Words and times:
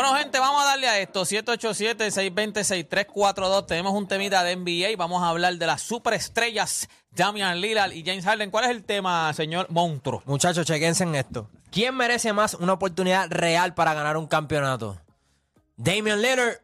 Bueno, 0.00 0.16
gente, 0.16 0.38
vamos 0.38 0.62
a 0.62 0.64
darle 0.64 0.88
a 0.88 0.98
esto. 0.98 1.26
787-620-6342. 1.26 3.66
Tenemos 3.66 3.92
un 3.92 4.08
temita 4.08 4.42
de 4.42 4.56
NBA 4.56 4.92
y 4.92 4.96
vamos 4.96 5.22
a 5.22 5.28
hablar 5.28 5.56
de 5.56 5.66
las 5.66 5.82
superestrellas 5.82 6.88
Damian 7.10 7.60
Lillard 7.60 7.92
y 7.92 8.02
James 8.02 8.24
Harden. 8.24 8.50
¿Cuál 8.50 8.64
es 8.64 8.70
el 8.70 8.82
tema, 8.82 9.30
señor 9.34 9.66
Monstruo? 9.68 10.22
Muchachos, 10.24 10.64
chequense 10.64 11.04
en 11.04 11.16
esto. 11.16 11.50
¿Quién 11.70 11.94
merece 11.94 12.32
más 12.32 12.54
una 12.54 12.72
oportunidad 12.72 13.30
real 13.30 13.74
para 13.74 13.92
ganar 13.92 14.16
un 14.16 14.26
campeonato? 14.26 14.98
¿Damian 15.76 16.22
Lillard 16.22 16.62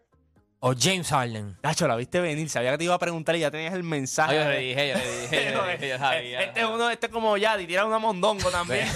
o 0.60 0.72
James 0.74 1.10
Harden? 1.10 1.58
Nacho, 1.62 1.86
la 1.86 1.96
viste 1.96 2.20
venir, 2.20 2.48
sabía 2.48 2.70
que 2.70 2.78
te 2.78 2.84
iba 2.84 2.94
a 2.94 2.98
preguntar 2.98 3.36
y 3.36 3.40
ya 3.40 3.50
tenías 3.50 3.74
el 3.74 3.82
mensaje. 3.82 4.38
Ay, 4.38 4.44
yo 4.44 4.50
le 4.50 4.60
dije, 4.60 4.88
yo 4.88 4.96
le 4.96 5.20
dije, 5.20 5.52
yo 5.52 5.66
le 5.66 5.72
dije, 5.72 5.88
yo 5.90 5.98
sabía. 6.06 6.40
Este 6.40 6.60
es 6.60 6.66
uno, 6.66 6.88
este 6.88 7.04
es 7.04 7.12
como 7.12 7.36
Yadi, 7.36 7.66
tira 7.66 7.84
una 7.84 7.98
mondongo 7.98 8.50
también. 8.50 8.88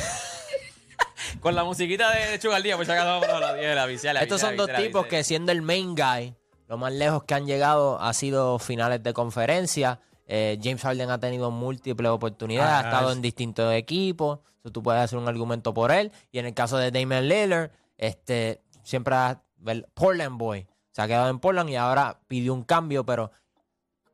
Con 1.40 1.54
la 1.54 1.64
musiquita 1.64 2.10
de 2.10 2.38
Chugal 2.38 2.62
Día, 2.62 2.76
pues 2.76 2.86
ya 2.86 3.02
vamos 3.04 3.26
a 3.28 3.40
la 3.40 3.54
10 3.54 3.68
de 3.70 3.74
la 3.74 3.86
visual. 3.86 4.16
Estos 4.18 4.40
son 4.40 4.56
dos 4.56 4.70
tipos 4.76 5.06
que 5.06 5.24
siendo 5.24 5.52
el 5.52 5.62
main 5.62 5.94
guy, 5.94 6.34
lo 6.68 6.76
más 6.76 6.92
lejos 6.92 7.24
que 7.24 7.34
han 7.34 7.46
llegado 7.46 8.00
ha 8.00 8.12
sido 8.12 8.58
finales 8.58 9.02
de 9.02 9.12
conferencia. 9.14 10.00
Eh, 10.27 10.58
James 10.62 10.82
Harden 10.82 11.10
ha 11.10 11.19
tenido 11.19 11.50
múltiples 11.50 12.10
oportunidades, 12.10 12.70
ha 12.70 12.78
Ah, 12.80 12.82
estado 12.82 13.10
es- 13.10 13.16
en 13.16 13.22
distintos 13.22 13.72
equipos. 13.74 14.41
So, 14.62 14.70
tú 14.70 14.82
puedes 14.82 15.00
hacer 15.02 15.19
un 15.19 15.27
argumento 15.28 15.72
por 15.72 15.91
él. 15.91 16.12
Y 16.30 16.38
en 16.38 16.47
el 16.47 16.55
caso 16.55 16.77
de 16.77 16.91
Damian 16.91 17.27
Lillard, 17.27 17.70
este, 17.97 18.60
siempre 18.82 19.14
ha, 19.14 19.42
el 19.66 19.86
Portland 19.94 20.36
Boy 20.38 20.66
se 20.92 21.00
ha 21.02 21.06
quedado 21.08 21.30
en 21.30 21.38
Portland 21.41 21.70
y 21.70 21.77
ahora 21.77 22.20
pidió 22.28 22.52
un 22.52 22.62
cambio. 22.64 23.04
Pero, 23.06 23.32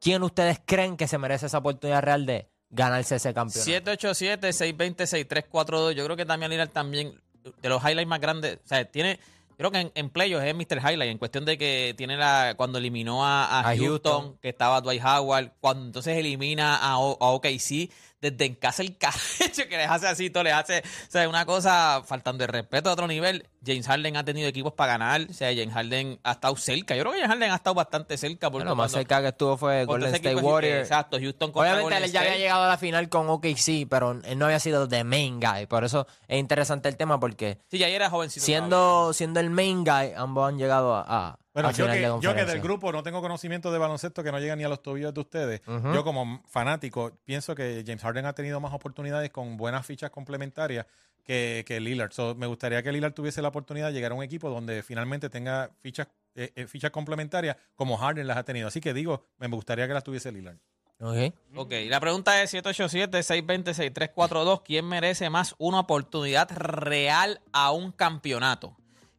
¿quién 0.00 0.22
ustedes 0.22 0.60
creen 0.64 0.96
que 0.96 1.08
se 1.08 1.18
merece 1.18 1.46
esa 1.46 1.58
oportunidad 1.58 2.02
real 2.02 2.24
de 2.24 2.48
ganarse 2.76 3.16
ese 3.16 3.34
campeonato? 3.34 3.70
787-620-6342. 3.70 5.92
Yo 5.92 6.04
creo 6.04 6.16
que 6.16 6.24
Damian 6.24 6.50
Lillard 6.50 6.70
también, 6.70 7.20
de 7.60 7.68
los 7.68 7.82
highlights 7.82 8.08
más 8.08 8.20
grandes, 8.20 8.58
o 8.64 8.68
sea, 8.68 8.84
tiene, 8.84 9.18
creo 9.56 9.70
que 9.70 9.80
en, 9.80 9.92
en 9.94 10.10
playoffs 10.10 10.44
es 10.46 10.54
Mr. 10.54 10.78
Highlight, 10.78 11.10
en 11.12 11.18
cuestión 11.18 11.44
de 11.44 11.58
que 11.58 11.94
tiene 11.96 12.16
la, 12.16 12.54
cuando 12.56 12.78
eliminó 12.78 13.24
a, 13.24 13.46
a 13.46 13.60
A 13.60 13.64
Houston, 13.76 13.88
Houston. 13.88 14.38
que 14.40 14.48
estaba 14.50 14.80
Dwight 14.80 15.02
Howard, 15.04 15.52
cuando 15.60 15.86
entonces 15.86 16.16
elimina 16.16 16.76
a, 16.76 16.92
a 16.92 16.98
OKC, 16.98 17.90
desde 18.20 18.44
en 18.46 18.54
casa 18.54 18.82
el 18.82 18.96
cacho 18.98 19.68
que 19.68 19.76
les 19.76 19.88
hace 19.88 20.06
así, 20.08 20.30
todo 20.30 20.42
les 20.44 20.54
hace, 20.54 20.78
o 20.80 21.10
sea, 21.10 21.28
una 21.28 21.44
cosa 21.44 22.02
faltando 22.04 22.44
el 22.44 22.48
respeto 22.48 22.90
a 22.90 22.92
otro 22.94 23.06
nivel. 23.06 23.48
James 23.64 23.86
Harden 23.88 24.16
ha 24.16 24.24
tenido 24.24 24.48
equipos 24.48 24.72
para 24.74 24.92
ganar, 24.92 25.26
o 25.28 25.32
sea, 25.32 25.48
James 25.48 25.74
Harden 25.74 26.20
ha 26.22 26.32
estado 26.32 26.56
cerca. 26.56 26.94
Yo 26.94 27.02
creo 27.02 27.12
que 27.14 27.18
James 27.20 27.34
Harden 27.34 27.50
ha 27.50 27.56
estado 27.56 27.74
bastante 27.74 28.16
cerca. 28.16 28.48
Porque 28.48 28.62
Bueno, 28.64 28.70
lo 28.70 28.76
más 28.76 28.92
cerca 28.92 29.20
que 29.20 29.28
estuvo 29.28 29.56
fue 29.56 29.84
Golden 29.84 30.14
State 30.14 30.36
Warriors. 30.36 30.82
Exacto, 30.82 31.18
Houston 31.18 31.50
contra 31.50 31.72
Obviamente 31.72 31.82
Golden 31.82 32.04
él 32.04 32.12
ya 32.12 32.20
había 32.20 32.36
llegado 32.36 32.62
a 32.62 32.68
la 32.68 32.78
final 32.78 33.08
con 33.08 33.28
OKC, 33.28 33.88
pero 33.90 34.12
él 34.24 34.38
no 34.38 34.44
había 34.46 34.60
sido 34.60 34.86
the 34.88 35.02
main 35.02 35.40
guy. 35.40 35.66
Por 35.66 35.82
eso 35.84 36.06
es 36.28 36.38
interesante 36.38 36.88
el 36.88 36.96
tema 36.96 37.18
porque 37.18 37.58
Sí, 37.70 37.78
ya 37.78 37.88
era 37.88 38.08
jovencito. 38.08 38.46
siendo, 38.46 39.12
siendo 39.12 39.40
el 39.40 39.50
main 39.50 39.82
guy, 39.84 40.12
ambos 40.16 40.48
han 40.48 40.58
llegado 40.58 40.94
a, 40.94 41.04
a, 41.08 41.38
Bueno, 41.56 41.70
yo 41.70 41.86
que, 41.86 42.02
yo 42.20 42.34
del 42.34 42.60
grupo 42.60 42.92
no 42.92 43.02
tengo 43.02 43.22
conocimiento 43.22 43.72
de 43.72 43.78
baloncesto 43.78 44.22
que 44.22 44.30
no 44.30 44.38
llega 44.38 44.54
ni 44.56 44.64
a 44.64 44.68
los 44.68 44.82
tobillos 44.82 45.14
de 45.14 45.20
ustedes. 45.20 45.62
Yo 45.66 46.04
como 46.04 46.42
fanático 46.46 47.12
pienso 47.24 47.54
que 47.54 47.82
James 47.86 48.02
Harden 48.02 48.26
ha 48.26 48.34
tenido 48.34 48.60
más 48.60 48.74
oportunidades 48.74 49.30
con 49.30 49.56
buenas 49.56 49.86
fichas 49.86 50.10
complementarias 50.10 50.84
que, 51.24 51.64
que 51.66 51.80
Lillard. 51.80 52.12
So, 52.12 52.34
me 52.34 52.46
gustaría 52.46 52.82
que 52.82 52.92
Lillard 52.92 53.14
tuviese 53.14 53.40
la 53.40 53.48
oportunidad 53.48 53.86
de 53.86 53.94
llegar 53.94 54.12
a 54.12 54.14
un 54.14 54.22
equipo 54.22 54.50
donde 54.50 54.82
finalmente 54.82 55.30
tenga 55.30 55.70
fichas, 55.80 56.08
eh, 56.34 56.52
eh, 56.54 56.66
fichas 56.66 56.90
complementarias 56.90 57.56
como 57.74 57.96
Harden 57.96 58.26
las 58.26 58.36
ha 58.36 58.44
tenido. 58.44 58.68
Así 58.68 58.82
que 58.82 58.92
digo, 58.92 59.24
me 59.38 59.48
gustaría 59.48 59.88
que 59.88 59.94
las 59.94 60.04
tuviese 60.04 60.30
Lillard. 60.30 60.58
Ok. 61.00 61.32
Ok, 61.56 61.72
la 61.88 62.00
pregunta 62.00 62.42
es 62.42 62.52
787-620-6342. 62.52 64.60
¿Quién 64.62 64.86
merece 64.86 65.30
más 65.30 65.54
una 65.56 65.80
oportunidad 65.80 66.50
real 66.50 67.40
a 67.52 67.72
un 67.72 67.92
campeonato? 67.92 68.76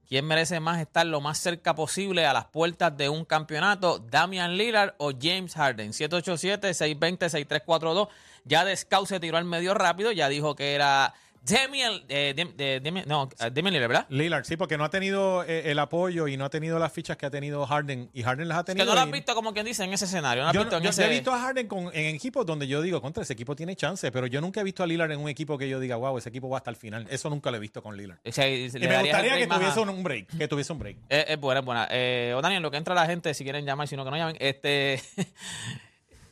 ¿Quién 0.07 0.25
merece 0.25 0.59
más 0.61 0.79
estar 0.79 1.05
lo 1.05 1.19
más 1.19 1.37
cerca 1.37 1.75
posible 1.75 2.25
a 2.25 2.31
las 2.31 2.45
puertas 2.45 2.95
de 2.95 3.09
un 3.09 3.25
campeonato? 3.25 3.99
¿Damian 3.99 4.55
Lillard 4.55 4.93
o 4.99 5.11
James 5.11 5.53
Harden? 5.53 5.91
787-620-6342. 5.91 8.07
Ya 8.45 8.63
Descau 8.63 9.05
se 9.05 9.19
tiró 9.19 9.37
al 9.37 9.43
medio 9.43 9.73
rápido, 9.73 10.13
ya 10.13 10.29
dijo 10.29 10.55
que 10.55 10.75
era 10.75 11.13
Damian, 11.47 12.01
eh, 12.09 12.33
Dem- 12.35 12.55
de- 12.55 12.81
Damian- 12.81 13.05
no, 13.05 13.29
eh, 13.39 13.51
Lillard, 13.53 13.87
¿verdad? 13.87 14.05
Lillard, 14.09 14.43
sí, 14.45 14.57
porque 14.57 14.77
no 14.77 14.83
ha 14.83 14.89
tenido 14.89 15.43
eh, 15.43 15.71
el 15.71 15.79
apoyo 15.79 16.27
y 16.27 16.35
no 16.37 16.45
ha 16.45 16.49
tenido 16.49 16.77
las 16.79 16.91
fichas 16.91 17.15
que 17.17 17.25
ha 17.25 17.29
tenido 17.29 17.65
Harden. 17.65 18.09
Y 18.13 18.23
Harden 18.23 18.47
las 18.47 18.57
ha 18.59 18.63
Que 18.63 18.73
tenido. 18.73 18.85
no 18.87 18.93
lo 18.95 18.99
has 19.01 19.11
visto 19.11 19.33
como 19.35 19.53
quien 19.53 19.65
dice 19.65 19.83
en 19.83 19.93
ese 19.93 20.05
escenario. 20.05 20.43
No 20.43 20.51
Yo, 20.53 20.61
visto 20.61 20.77
en 20.77 20.83
yo- 20.83 20.89
ese... 20.89 21.01
yo 21.03 21.07
he 21.07 21.11
visto 21.11 21.33
a 21.33 21.39
Harden 21.39 21.67
con, 21.67 21.85
en 21.93 22.15
equipos 22.15 22.45
donde 22.45 22.67
yo 22.67 22.81
digo, 22.81 23.01
contra 23.01 23.23
ese 23.23 23.33
equipo 23.33 23.55
tiene 23.55 23.75
chance, 23.75 24.11
pero 24.11 24.27
yo 24.27 24.41
nunca 24.41 24.61
he 24.61 24.63
visto 24.63 24.83
a 24.83 24.87
Lillard 24.87 25.11
en 25.11 25.19
un 25.19 25.29
equipo 25.29 25.57
que 25.57 25.69
yo 25.69 25.79
diga, 25.79 25.95
wow, 25.95 26.17
ese 26.17 26.29
equipo 26.29 26.49
va 26.49 26.57
hasta 26.57 26.69
el 26.69 26.75
final. 26.75 27.07
Eso 27.09 27.29
nunca 27.29 27.51
lo 27.51 27.57
he 27.57 27.59
visto 27.59 27.81
con 27.81 27.95
Lillard. 27.95 28.19
o 28.25 28.31
sea, 28.31 28.45
le 28.45 28.65
Y 28.65 28.69
me 28.87 28.99
gustaría 29.01 29.37
que 29.37 29.47
tuviese 29.47 29.79
un, 29.79 29.89
un 29.89 30.03
break, 30.03 30.37
que 30.37 30.47
tuviese 30.47 30.73
un 30.73 30.79
break. 30.79 30.97
Es, 31.09 31.25
es 31.29 31.39
buena, 31.39 31.59
es 31.61 31.65
buena. 31.65 31.87
Eh, 31.91 32.33
o 32.35 32.41
Daniel, 32.41 32.61
lo 32.61 32.71
que 32.71 32.77
entra 32.77 32.93
la 32.95 33.05
gente, 33.05 33.33
si 33.33 33.43
quieren 33.43 33.65
llamar, 33.65 33.87
si 33.87 33.95
no, 33.95 34.03
que 34.03 34.11
no 34.11 34.17
llamen. 34.17 34.35
Este, 34.39 35.01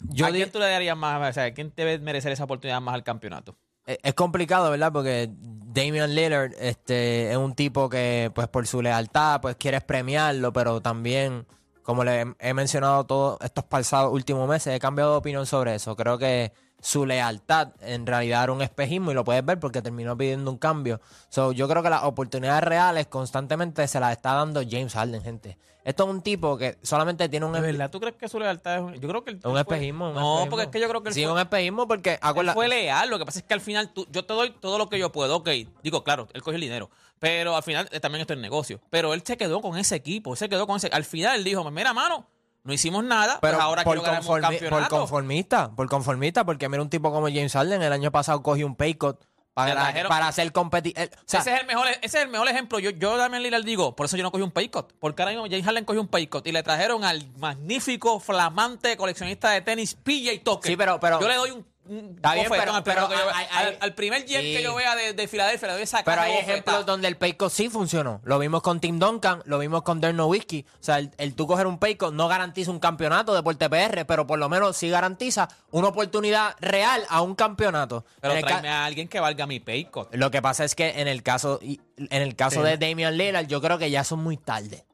Yo 0.09 0.25
¿A 0.27 0.31
quién 0.31 0.51
tú 0.51 0.59
le 0.59 0.65
darías 0.69 0.95
más? 0.95 1.29
O 1.29 1.33
sea, 1.33 1.51
¿quién 1.53 1.73
debe 1.75 1.97
merecer 1.99 2.31
esa 2.31 2.43
oportunidad 2.43 2.79
más 2.81 2.93
al 2.93 3.03
campeonato? 3.03 3.57
Es 3.85 3.97
es 4.03 4.13
complicado, 4.13 4.72
¿verdad? 4.72 4.91
Porque 4.91 5.29
Damian 5.75 6.16
Lillard 6.16 6.53
este, 6.59 7.31
es 7.31 7.38
un 7.38 7.53
tipo 7.53 7.90
que, 7.90 8.31
pues 8.34 8.47
por 8.47 8.66
su 8.66 8.81
lealtad, 8.81 9.41
pues 9.41 9.56
quieres 9.57 9.84
premiarlo, 9.84 10.53
pero 10.53 10.81
también, 10.81 11.46
como 11.84 12.03
le 12.03 12.35
he 12.40 12.53
mencionado 12.53 13.03
todos 13.06 13.38
estos 13.41 13.66
pasados 13.66 14.13
últimos 14.13 14.47
meses, 14.47 14.74
he 14.75 14.79
cambiado 14.79 15.12
de 15.12 15.18
opinión 15.18 15.45
sobre 15.45 15.75
eso. 15.75 15.95
Creo 15.95 16.18
que 16.18 16.53
su 16.81 17.06
lealtad 17.06 17.69
en 17.81 18.06
realidad 18.06 18.44
era 18.44 18.52
un 18.53 18.62
espejismo 18.62 19.12
y 19.12 19.13
lo 19.16 19.24
puedes 19.24 19.44
ver 19.44 19.59
porque 19.59 19.81
terminó 19.81 20.16
pidiendo 20.18 20.52
un 20.52 20.58
cambio. 20.58 21.02
So, 21.30 21.52
yo 21.52 21.68
creo 21.68 21.81
que 21.81 21.90
las 21.90 22.03
oportunidades 22.03 22.63
reales 22.63 23.08
constantemente 23.08 23.88
se 23.88 24.00
las 24.00 24.12
está 24.12 24.34
dando 24.34 24.62
James 24.62 24.94
Harden, 24.94 25.22
gente. 25.24 25.58
Esto 25.84 26.03
es 26.06 26.09
un 26.09 26.22
tipo 26.24 26.58
que 26.58 26.80
solamente 26.81 27.30
tiene 27.30 27.46
un... 27.46 27.53
¿De 27.53 27.62
verdad 27.62 27.91
tú 27.91 28.00
crees 28.00 28.16
que 28.16 28.28
su 28.28 28.40
lealtad 28.40 28.75
es 28.78 28.81
un... 28.81 28.94
Yo 28.96 29.08
creo 29.08 29.24
que 29.24 29.31
él 29.31 29.36
Un 29.44 29.52
fue- 29.52 29.59
espejismo. 29.62 30.09
un 30.09 30.16
No, 30.16 30.19
espejismo. 30.40 30.50
porque 30.50 30.63
es 30.66 30.69
que 30.72 30.80
yo 30.80 30.90
creo 30.90 31.03
que 31.03 31.09
él 31.09 31.13
Sí, 31.16 31.24
fue- 31.24 31.31
un 31.34 31.40
espejismo 31.40 31.88
porque... 31.88 32.19
Él 32.36 32.52
fue 32.53 32.68
leal, 32.68 33.09
lo 33.09 33.19
que 33.19 33.25
pasa 33.25 33.40
es 33.40 33.46
que 33.46 33.53
al 33.53 33.62
final 33.62 33.94
tú, 33.94 34.07
yo 34.12 34.25
te 34.25 34.34
doy 34.34 34.50
todo 34.59 34.80
lo 34.80 34.90
que 34.90 34.97
yo 34.97 35.12
puedo, 35.12 35.36
ok. 35.38 35.50
Digo, 35.84 36.03
claro, 36.03 36.28
él 36.34 36.42
cogió 36.42 36.56
el 36.56 36.62
dinero, 36.62 36.90
pero 37.19 37.56
al 37.56 37.62
final 37.62 37.88
eh, 37.92 38.00
también 38.00 38.22
esto 38.22 38.34
es 38.34 38.40
negocio. 38.40 38.80
Pero 38.90 39.13
él 39.13 39.22
se 39.24 39.38
quedó 39.38 39.62
con 39.62 39.78
ese 39.78 39.96
equipo, 39.96 40.31
él 40.31 40.38
se 40.38 40.50
quedó 40.50 40.66
con 40.66 40.78
ese. 40.78 40.88
Al 40.88 41.03
final 41.03 41.36
él 41.38 41.44
dijo, 41.44 41.69
mira, 41.69 41.94
mano, 41.94 42.25
no 42.65 42.73
hicimos 42.73 43.03
nada, 43.03 43.39
Pero 43.41 43.53
pues 43.57 43.63
ahora 43.63 43.83
por, 43.85 43.97
quiero 44.01 44.11
conformi- 44.13 44.25
por 44.27 44.41
campeonato. 44.41 44.97
conformista, 44.97 45.71
por 45.71 45.87
conformista, 45.87 46.43
porque 46.45 46.67
mira 46.67 46.81
un 46.81 46.89
tipo 46.89 47.11
como 47.11 47.27
James 47.27 47.53
Harden 47.53 47.81
el 47.81 47.93
año 47.93 48.11
pasado 48.11 48.43
cogió 48.43 48.65
un 48.67 48.75
pay 48.75 48.95
cut 48.95 49.17
para, 49.53 49.93
para 50.09 50.27
hacer 50.27 50.51
competitivo. 50.51 51.05
O 51.05 51.21
sea, 51.25 51.39
ese, 51.39 51.53
es 51.53 51.61
el 51.61 51.65
mejor, 51.67 51.87
ese 51.87 52.17
es 52.17 52.23
el 52.25 52.27
mejor 52.27 52.49
ejemplo. 52.49 52.77
Yo, 52.79 52.89
yo 52.89 53.15
Damian 53.15 53.41
Lillard 53.41 53.63
digo, 53.63 53.95
por 53.95 54.05
eso 54.07 54.17
yo 54.17 54.23
no 54.23 54.29
cogí 54.31 54.43
un 54.43 54.51
pay 54.51 54.67
cut. 54.67 54.91
Porque 54.99 55.21
ahora 55.21 55.31
mismo 55.31 55.45
James 55.49 55.63
Harden 55.63 55.85
cogió 55.85 56.01
un 56.01 56.09
pay 56.09 56.27
cut 56.27 56.45
y 56.45 56.51
le 56.51 56.61
trajeron 56.61 57.05
al 57.05 57.25
magnífico, 57.37 58.19
flamante 58.19 58.97
coleccionista 58.97 59.51
de 59.51 59.61
tenis 59.61 59.95
PJ 59.95 60.41
Tucker. 60.43 60.69
Sí, 60.71 60.75
pero- 60.75 60.99
pero- 60.99 61.21
yo 61.21 61.27
le 61.29 61.35
doy 61.35 61.51
un 61.51 61.65
Está 61.88 62.34
bien, 62.34 62.47
pero- 62.50 62.73
al, 62.73 62.84
primero 62.84 62.84
pero 62.84 63.07
que 63.09 63.16
yo- 63.16 63.29
hay- 63.35 63.46
hay- 63.51 63.66
al- 63.68 63.78
al 63.79 63.94
primer 63.94 64.25
jet 64.25 64.41
sí. 64.41 64.56
que 64.56 64.63
yo 64.63 64.73
vea 64.73 64.96
de, 64.96 65.13
de 65.13 65.28
Filadelfia, 65.28 65.68
le 65.68 65.73
doy 65.75 65.84
esa 65.84 66.03
pero 66.03 66.22
hay 66.22 66.34
ejemplos 66.34 66.85
donde 66.85 67.07
el 67.07 67.16
pay 67.18 67.34
cut 67.34 67.51
sí 67.51 67.69
funcionó. 67.69 68.22
Lo 68.23 68.40
vimos 68.40 68.62
con 68.63 68.79
Tim 68.79 68.97
Duncan, 68.97 69.41
lo 69.46 69.59
vimos 69.59 69.84
con 69.84 70.01
Dirk 70.01 70.16
Nowitzki. 70.16 70.65
O 70.80 70.83
sea, 70.83 70.98
el, 71.00 71.12
el 71.18 71.36
tú 71.36 71.45
coger 71.48 71.68
un 71.68 71.77
pay 71.77 71.95
cut 71.95 72.13
no 72.13 72.27
garantiza 72.27 72.71
un 72.71 72.80
campeonato 72.80 73.33
de 73.33 73.38
Deporte 73.39 73.69
PR, 73.69 74.06
pero 74.06 74.25
por 74.25 74.39
lo 74.39 74.50
menos 74.50 74.75
sí 74.77 74.89
garantiza 74.89 75.48
una 75.71 75.89
oportunidad 75.89 76.56
real 76.59 77.06
a 77.09 77.21
un 77.21 77.36
campeonato. 77.36 78.04
Pero 78.19 78.33
En 78.33 78.42
tráeme 78.45 78.69
a 78.69 78.86
alguien 78.86 79.07
que 79.07 79.19
valga 79.19 79.45
mi 79.45 79.59
pay 79.59 79.86
cut. 79.86 80.07
Lo 80.15 80.31
que 80.31 80.42
pasa 80.42 80.63
es 80.63 80.74
que 80.74 81.01
en 81.01 81.07
el 81.07 81.21
caso, 81.21 81.59
en 81.62 82.21
el 82.21 82.36
caso 82.36 82.63
de 82.63 82.77
Damian 82.77 83.15
Lillard, 83.18 83.48
yo 83.48 83.62
creo 83.62 83.77
que 83.77 83.92
ya 83.92 84.04
son 84.04 84.24
muy 84.24 84.38
tarde. 84.38 84.86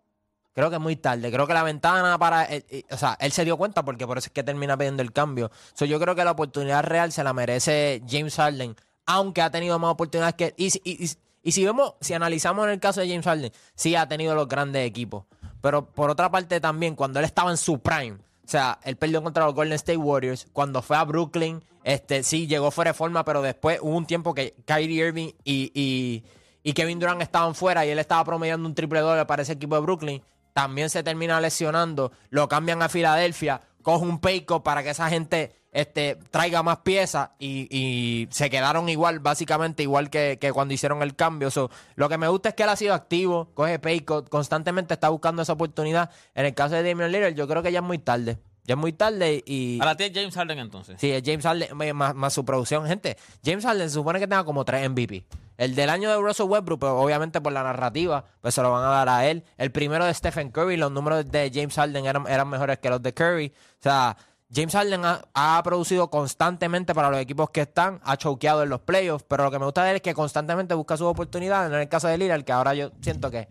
Creo 0.53 0.69
que 0.69 0.75
es 0.75 0.81
muy 0.81 0.95
tarde. 0.97 1.31
Creo 1.31 1.47
que 1.47 1.53
la 1.53 1.63
ventana 1.63 2.17
para. 2.19 2.43
él- 2.43 2.65
o 2.91 2.97
sea, 2.97 3.17
él 3.21 3.31
se 3.31 3.45
dio 3.45 3.55
cuenta 3.57 3.83
porque 3.85 4.05
por 4.05 4.17
eso 4.17 4.27
es 4.27 4.31
que 4.33 4.43
termina 4.43 4.77
pidiendo 4.77 5.01
el 5.01 5.13
cambio. 5.13 5.49
So, 5.73 5.85
yo 5.85 5.99
creo 5.99 6.13
que 6.15 6.23
la 6.25 6.31
oportunidad 6.31 6.83
real 6.83 7.11
se 7.11 7.23
la 7.23 7.31
merece 7.33 8.01
James 8.09 8.35
Harden, 8.35 8.75
aunque 9.05 9.41
ha 9.41 9.49
tenido 9.49 9.79
más 9.79 9.91
oportunidades 9.91 10.35
que. 10.35 10.53
Y, 10.57 10.67
y- 10.83 11.09
y- 11.43 11.51
si 11.51 11.63
vemos, 11.65 11.93
si 12.01 12.13
analizamos 12.13 12.65
en 12.65 12.71
el 12.71 12.79
caso 12.79 12.99
de 13.01 13.07
James 13.07 13.25
Harden, 13.25 13.51
sí 13.75 13.95
ha 13.95 14.07
tenido 14.07 14.35
los 14.35 14.47
grandes 14.47 14.85
equipos. 14.85 15.23
Pero 15.61 15.85
por 15.85 16.09
otra 16.09 16.29
parte 16.29 16.59
también, 16.59 16.95
cuando 16.95 17.19
él 17.19 17.25
estaba 17.25 17.49
en 17.51 17.57
su 17.57 17.79
prime, 17.79 18.17
o 18.45 18.47
sea, 18.51 18.79
él 18.83 18.97
perdió 18.97 19.23
contra 19.23 19.45
los 19.45 19.53
Golden 19.55 19.73
State 19.75 19.97
Warriors. 19.97 20.47
Cuando 20.51 20.81
fue 20.81 20.97
a 20.97 21.03
Brooklyn, 21.05 21.63
este 21.83 22.23
sí 22.23 22.47
llegó 22.47 22.71
fuera 22.71 22.91
de 22.91 22.93
forma, 22.95 23.23
pero 23.23 23.41
después 23.41 23.79
hubo 23.81 23.95
un 23.95 24.05
tiempo 24.05 24.33
que 24.33 24.53
Kyrie 24.65 25.07
Irving 25.07 25.29
y, 25.45 26.23
y 26.63 26.73
Kevin 26.73 26.99
Durant 26.99 27.21
estaban 27.21 27.55
fuera 27.55 27.85
y 27.85 27.89
él 27.89 27.99
estaba 27.99 28.23
promediando 28.25 28.67
un 28.67 28.75
triple 28.75 28.99
doble 28.99 29.25
para 29.25 29.43
ese 29.43 29.53
equipo 29.53 29.75
de 29.75 29.81
Brooklyn. 29.81 30.21
También 30.53 30.89
se 30.89 31.03
termina 31.03 31.39
lesionando, 31.41 32.11
lo 32.29 32.47
cambian 32.47 32.81
a 32.81 32.89
Filadelfia, 32.89 33.61
coge 33.81 34.05
un 34.05 34.19
payco 34.19 34.63
para 34.63 34.83
que 34.83 34.91
esa 34.91 35.09
gente 35.09 35.55
este, 35.71 36.17
traiga 36.29 36.63
más 36.63 36.79
piezas 36.79 37.29
y, 37.39 37.67
y 37.69 38.27
se 38.31 38.49
quedaron 38.49 38.89
igual, 38.89 39.19
básicamente 39.19 39.83
igual 39.83 40.09
que, 40.09 40.37
que 40.39 40.51
cuando 40.51 40.73
hicieron 40.73 41.01
el 41.01 41.15
cambio. 41.15 41.49
So, 41.49 41.69
lo 41.95 42.09
que 42.09 42.17
me 42.17 42.27
gusta 42.27 42.49
es 42.49 42.55
que 42.55 42.63
él 42.63 42.69
ha 42.69 42.75
sido 42.75 42.93
activo, 42.93 43.51
coge 43.53 43.79
payco, 43.79 44.25
constantemente 44.25 44.93
está 44.93 45.09
buscando 45.09 45.41
esa 45.41 45.53
oportunidad. 45.53 46.09
En 46.35 46.45
el 46.45 46.53
caso 46.53 46.75
de 46.75 46.83
Damian 46.83 47.11
Lillard, 47.11 47.33
yo 47.33 47.47
creo 47.47 47.63
que 47.63 47.71
ya 47.71 47.79
es 47.79 47.85
muy 47.85 47.99
tarde. 47.99 48.37
Ya 48.63 48.75
es 48.75 48.77
muy 48.79 48.93
tarde 48.93 49.43
y... 49.45 49.77
Para 49.79 49.95
ti 49.97 50.03
es 50.03 50.11
James 50.13 50.35
Harden 50.35 50.59
entonces. 50.59 50.95
Sí, 50.99 51.11
es 51.11 51.23
James 51.25 51.43
Harden 51.43 51.81
eh, 51.81 51.93
más, 51.93 52.13
más 52.13 52.31
su 52.33 52.45
producción. 52.45 52.85
Gente, 52.85 53.17
James 53.43 53.65
Harden 53.65 53.89
se 53.89 53.95
supone 53.95 54.19
que 54.19 54.27
tenga 54.27 54.43
como 54.43 54.63
tres 54.65 54.87
MVP. 54.89 55.25
El 55.57 55.73
del 55.75 55.89
año 55.89 56.09
de 56.09 56.17
Russell 56.17 56.45
Westbrook, 56.47 56.79
pero 56.79 56.99
obviamente 56.99 57.41
por 57.41 57.51
la 57.53 57.63
narrativa, 57.63 58.23
pues 58.41 58.53
se 58.55 58.61
lo 58.61 58.71
van 58.71 58.83
a 58.83 58.89
dar 58.89 59.09
a 59.09 59.27
él. 59.27 59.43
El 59.57 59.71
primero 59.71 60.05
de 60.05 60.13
Stephen 60.13 60.51
Curry, 60.51 60.77
los 60.77 60.91
números 60.91 61.29
de 61.31 61.51
James 61.53 61.73
Harden 61.75 62.05
eran, 62.05 62.27
eran 62.27 62.47
mejores 62.49 62.77
que 62.79 62.89
los 62.89 63.01
de 63.01 63.13
Curry. 63.13 63.53
O 63.55 63.81
sea, 63.83 64.15
James 64.53 64.73
Harden 64.73 65.05
ha, 65.05 65.21
ha 65.33 65.61
producido 65.63 66.09
constantemente 66.09 66.93
para 66.93 67.09
los 67.09 67.19
equipos 67.19 67.49
que 67.51 67.61
están, 67.61 67.99
ha 68.03 68.17
choqueado 68.17 68.63
en 68.63 68.69
los 68.69 68.81
playoffs, 68.81 69.25
pero 69.27 69.43
lo 69.43 69.51
que 69.51 69.59
me 69.59 69.65
gusta 69.65 69.83
de 69.83 69.91
él 69.91 69.95
es 69.97 70.01
que 70.01 70.13
constantemente 70.13 70.73
busca 70.75 70.97
sus 70.97 71.07
oportunidades. 71.07 71.71
En 71.71 71.79
el 71.79 71.89
caso 71.89 72.07
de 72.07 72.17
Lillard, 72.17 72.43
que 72.43 72.51
ahora 72.51 72.73
yo 72.73 72.91
siento 73.01 73.29
que 73.31 73.47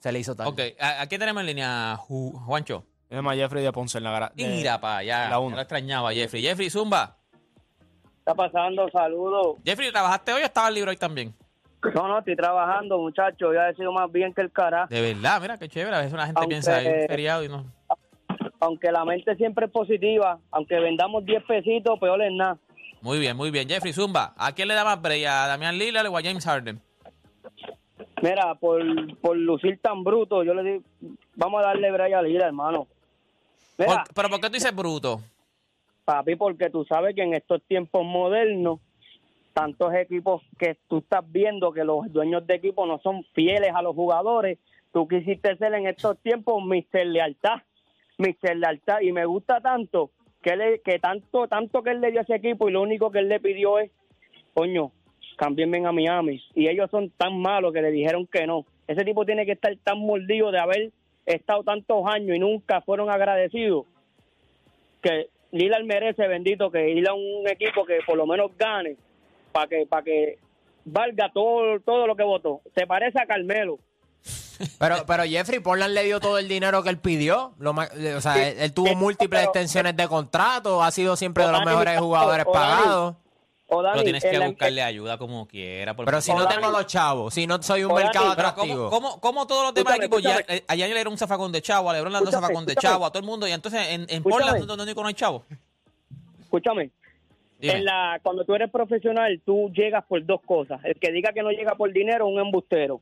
se 0.00 0.12
le 0.12 0.18
hizo 0.18 0.34
tarde. 0.36 0.50
Ok, 0.50 0.60
¿a- 0.80 1.00
aquí 1.02 1.16
tenemos 1.18 1.40
en 1.40 1.46
línea 1.46 1.96
Ju- 1.96 2.32
Juancho. 2.44 2.84
Tenemos 3.12 3.30
a 3.30 3.36
Jeffrey 3.36 3.62
de 3.62 3.70
Ponce 3.72 3.98
en 3.98 4.04
la 4.04 4.10
gara. 4.10 4.32
de- 4.34 4.48
Mira 4.48 4.80
para 4.80 4.96
allá. 4.96 5.28
la 5.28 5.38
uno. 5.38 5.50
Ya 5.50 5.56
lo 5.56 5.60
extrañaba 5.60 6.12
Jeffrey. 6.14 6.40
Jeffrey, 6.42 6.70
Zumba. 6.70 7.14
está 8.20 8.34
pasando? 8.34 8.88
Saludos. 8.88 9.56
Jeffrey, 9.66 9.92
¿trabajaste 9.92 10.32
hoy 10.32 10.40
o 10.40 10.44
estabas 10.46 10.72
libre 10.72 10.92
hoy 10.92 10.96
también? 10.96 11.34
No, 11.94 12.08
no, 12.08 12.20
estoy 12.20 12.36
trabajando, 12.36 12.96
muchachos. 12.96 13.52
Yo 13.54 13.60
he 13.60 13.74
sido 13.74 13.92
más 13.92 14.10
bien 14.10 14.32
que 14.32 14.40
el 14.40 14.50
cara. 14.50 14.86
De 14.88 15.02
verdad, 15.02 15.42
mira 15.42 15.58
qué 15.58 15.68
chévere. 15.68 15.94
A 15.94 15.98
veces 15.98 16.14
una 16.14 16.24
gente 16.24 16.40
Aunque- 16.40 16.54
piensa 16.54 16.78
un 16.78 17.06
feriado 17.06 17.44
y 17.44 17.50
no. 17.50 17.66
Aunque 18.60 18.90
la 18.90 19.04
mente 19.04 19.36
siempre 19.36 19.66
es 19.66 19.72
positiva, 19.72 20.38
aunque 20.50 20.80
vendamos 20.80 21.22
10 21.26 21.42
pesitos, 21.44 21.98
peor 22.00 22.22
es 22.22 22.32
nada. 22.32 22.56
Muy 23.02 23.18
bien, 23.18 23.36
muy 23.36 23.50
bien. 23.50 23.68
Jeffrey 23.68 23.92
Zumba, 23.92 24.32
¿a 24.38 24.52
quién 24.52 24.68
le 24.68 24.74
da 24.74 24.84
más 24.84 25.02
break? 25.02 25.26
¿A 25.26 25.48
Damián 25.48 25.76
Lillard 25.76 26.06
o 26.06 26.16
a 26.16 26.22
James 26.22 26.46
Harden? 26.46 26.80
Mira, 28.22 28.54
por, 28.54 28.80
por 29.20 29.36
lucir 29.36 29.78
tan 29.82 30.02
bruto, 30.02 30.44
yo 30.44 30.54
le 30.54 30.62
digo, 30.62 30.84
vamos 31.34 31.62
a 31.62 31.66
darle 31.66 31.90
break 31.92 32.14
a 32.14 32.22
Lila, 32.22 32.46
hermano. 32.46 32.86
Mira, 33.78 34.04
¿Por- 34.04 34.14
¿Pero 34.14 34.28
por 34.30 34.40
qué 34.40 34.46
tú 34.48 34.52
dices 34.54 34.74
bruto? 34.74 35.20
papi, 36.04 36.34
porque 36.36 36.68
tú 36.68 36.84
sabes 36.84 37.14
que 37.14 37.22
en 37.22 37.32
estos 37.34 37.62
tiempos 37.62 38.04
modernos, 38.04 38.80
tantos 39.52 39.94
equipos 39.94 40.42
que 40.58 40.76
tú 40.88 40.98
estás 40.98 41.20
viendo 41.30 41.72
que 41.72 41.84
los 41.84 42.12
dueños 42.12 42.44
de 42.46 42.54
equipos 42.56 42.88
no 42.88 42.98
son 42.98 43.24
fieles 43.34 43.70
a 43.74 43.82
los 43.82 43.94
jugadores, 43.94 44.58
tú 44.92 45.06
quisiste 45.06 45.56
ser 45.56 45.74
en 45.74 45.86
estos 45.86 46.18
tiempos 46.18 46.62
Mr. 46.64 47.06
Lealtad, 47.06 47.60
Mr. 48.18 48.56
Lealtad, 48.56 49.00
y 49.00 49.12
me 49.12 49.24
gusta 49.26 49.60
tanto 49.60 50.10
que, 50.42 50.56
le, 50.56 50.80
que 50.80 50.98
tanto, 50.98 51.46
tanto 51.46 51.82
que 51.84 51.90
él 51.90 52.00
le 52.00 52.10
dio 52.10 52.20
a 52.20 52.22
ese 52.24 52.34
equipo 52.34 52.68
y 52.68 52.72
lo 52.72 52.82
único 52.82 53.12
que 53.12 53.20
él 53.20 53.28
le 53.28 53.38
pidió 53.38 53.78
es, 53.78 53.90
coño, 54.54 54.90
cámbienme 55.36 55.86
a 55.86 55.92
Miami. 55.92 56.42
Y 56.54 56.66
ellos 56.66 56.90
son 56.90 57.10
tan 57.10 57.38
malos 57.38 57.72
que 57.72 57.80
le 57.82 57.90
dijeron 57.92 58.26
que 58.26 58.44
no. 58.46 58.66
Ese 58.88 59.04
tipo 59.04 59.24
tiene 59.24 59.46
que 59.46 59.52
estar 59.52 59.74
tan 59.84 59.98
mordido 60.00 60.50
de 60.50 60.58
haber 60.58 60.90
estado 61.26 61.62
tantos 61.62 62.02
años 62.06 62.36
y 62.36 62.38
nunca 62.38 62.80
fueron 62.80 63.10
agradecidos 63.10 63.86
que 65.02 65.28
Lillard 65.50 65.84
merece, 65.84 66.26
bendito, 66.28 66.70
que 66.70 66.90
ir 66.90 67.08
a 67.08 67.14
un 67.14 67.46
equipo 67.48 67.84
que 67.84 67.98
por 68.06 68.16
lo 68.16 68.26
menos 68.26 68.50
gane 68.58 68.96
para 69.52 69.66
que 69.66 69.86
para 69.86 70.02
que 70.02 70.38
valga 70.84 71.30
todo 71.32 71.78
todo 71.80 72.06
lo 72.06 72.16
que 72.16 72.22
votó. 72.24 72.60
Se 72.74 72.86
parece 72.86 73.20
a 73.20 73.26
Carmelo. 73.26 73.78
Pero, 74.78 74.96
pero 75.06 75.24
Jeffrey 75.24 75.58
Portland 75.58 75.92
le 75.92 76.04
dio 76.04 76.20
todo 76.20 76.38
el 76.38 76.46
dinero 76.46 76.82
que 76.84 76.90
él 76.90 76.98
pidió. 76.98 77.52
Lo 77.58 77.72
o 77.72 78.20
sea, 78.20 78.48
él, 78.48 78.56
él 78.60 78.72
tuvo 78.72 78.88
Sí, 78.88 78.94
múltiples 78.94 79.40
pero- 79.40 79.50
extensiones 79.50 79.96
de 79.96 80.06
contrato, 80.06 80.82
ha 80.82 80.90
sido 80.92 81.16
siempre 81.16 81.44
de 81.44 81.50
los 81.52 81.64
mejores 81.64 81.98
jugadores 81.98 82.44
pagados. 82.46 83.16
O 83.74 83.82
Dani, 83.82 83.94
Pero 83.94 84.04
tienes 84.04 84.24
en 84.24 84.30
que 84.32 84.46
buscarle 84.48 84.82
ayuda 84.82 85.16
como 85.16 85.46
quiera. 85.48 85.94
por 85.96 86.04
Pero 86.04 86.20
si 86.20 86.30
no 86.32 86.44
Dani. 86.44 86.54
tengo 86.56 86.70
los 86.70 86.86
chavos, 86.86 87.32
si 87.32 87.46
no 87.46 87.62
soy 87.62 87.84
un 87.84 87.94
Dani, 87.94 88.04
mercado 88.04 88.30
atractivo. 88.32 88.90
¿cómo, 88.90 89.08
cómo, 89.12 89.20
cómo 89.20 89.46
todos 89.46 89.62
los 89.64 89.74
demás 89.74 89.94
Escúchame, 89.94 90.04
equipos, 90.04 90.22
ya, 90.22 90.30
escúchame. 90.40 90.64
a 90.68 90.74
Giannis 90.74 90.88
le 90.92 90.98
dieron 90.98 91.12
un 91.12 91.18
zafacón 91.18 91.52
de 91.52 91.62
chavo, 91.62 91.88
a 91.90 91.92
LeBron 91.94 92.12
le 92.12 92.18
dieron 92.18 92.28
un 92.28 92.28
Escúchame, 92.34 92.46
zafacón 92.48 92.66
de 92.66 92.76
chavo, 92.76 93.06
a 93.06 93.10
todo 93.10 93.20
el 93.20 93.26
mundo, 93.26 93.48
y 93.48 93.52
entonces 93.52 93.80
en, 93.88 94.06
en. 94.10 94.22
Portland, 94.22 94.66
donde 94.66 94.94
no 94.94 95.06
hay 95.06 95.14
chavo. 95.14 95.44
escúchame, 96.42 96.90
en 97.60 97.84
la 97.84 98.20
cuando 98.22 98.44
tú 98.44 98.54
eres 98.54 98.70
profesional, 98.70 99.40
tú 99.44 99.70
llegas 99.74 100.04
por 100.04 100.24
dos 100.26 100.40
cosas. 100.44 100.80
El 100.84 100.96
que 100.96 101.10
diga 101.12 101.32
que 101.32 101.42
no 101.42 101.50
llega 101.50 101.74
por 101.76 101.92
dinero 101.92 102.26
es 102.28 102.34
un 102.34 102.40
embustero. 102.40 103.00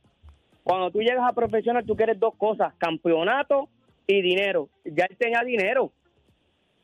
Cuando 0.63 0.91
tú 0.91 1.01
llegas 1.01 1.29
a 1.29 1.33
profesional, 1.33 1.85
tú 1.85 1.97
quieres 1.97 2.21
dos 2.21 2.35
cosas, 2.37 2.75
campeonato 2.79 3.69
y 4.07 4.21
dinero. 4.23 4.69
Ya 4.85 5.07
él 5.09 5.17
tenía 5.19 5.41
dinero. 5.41 5.91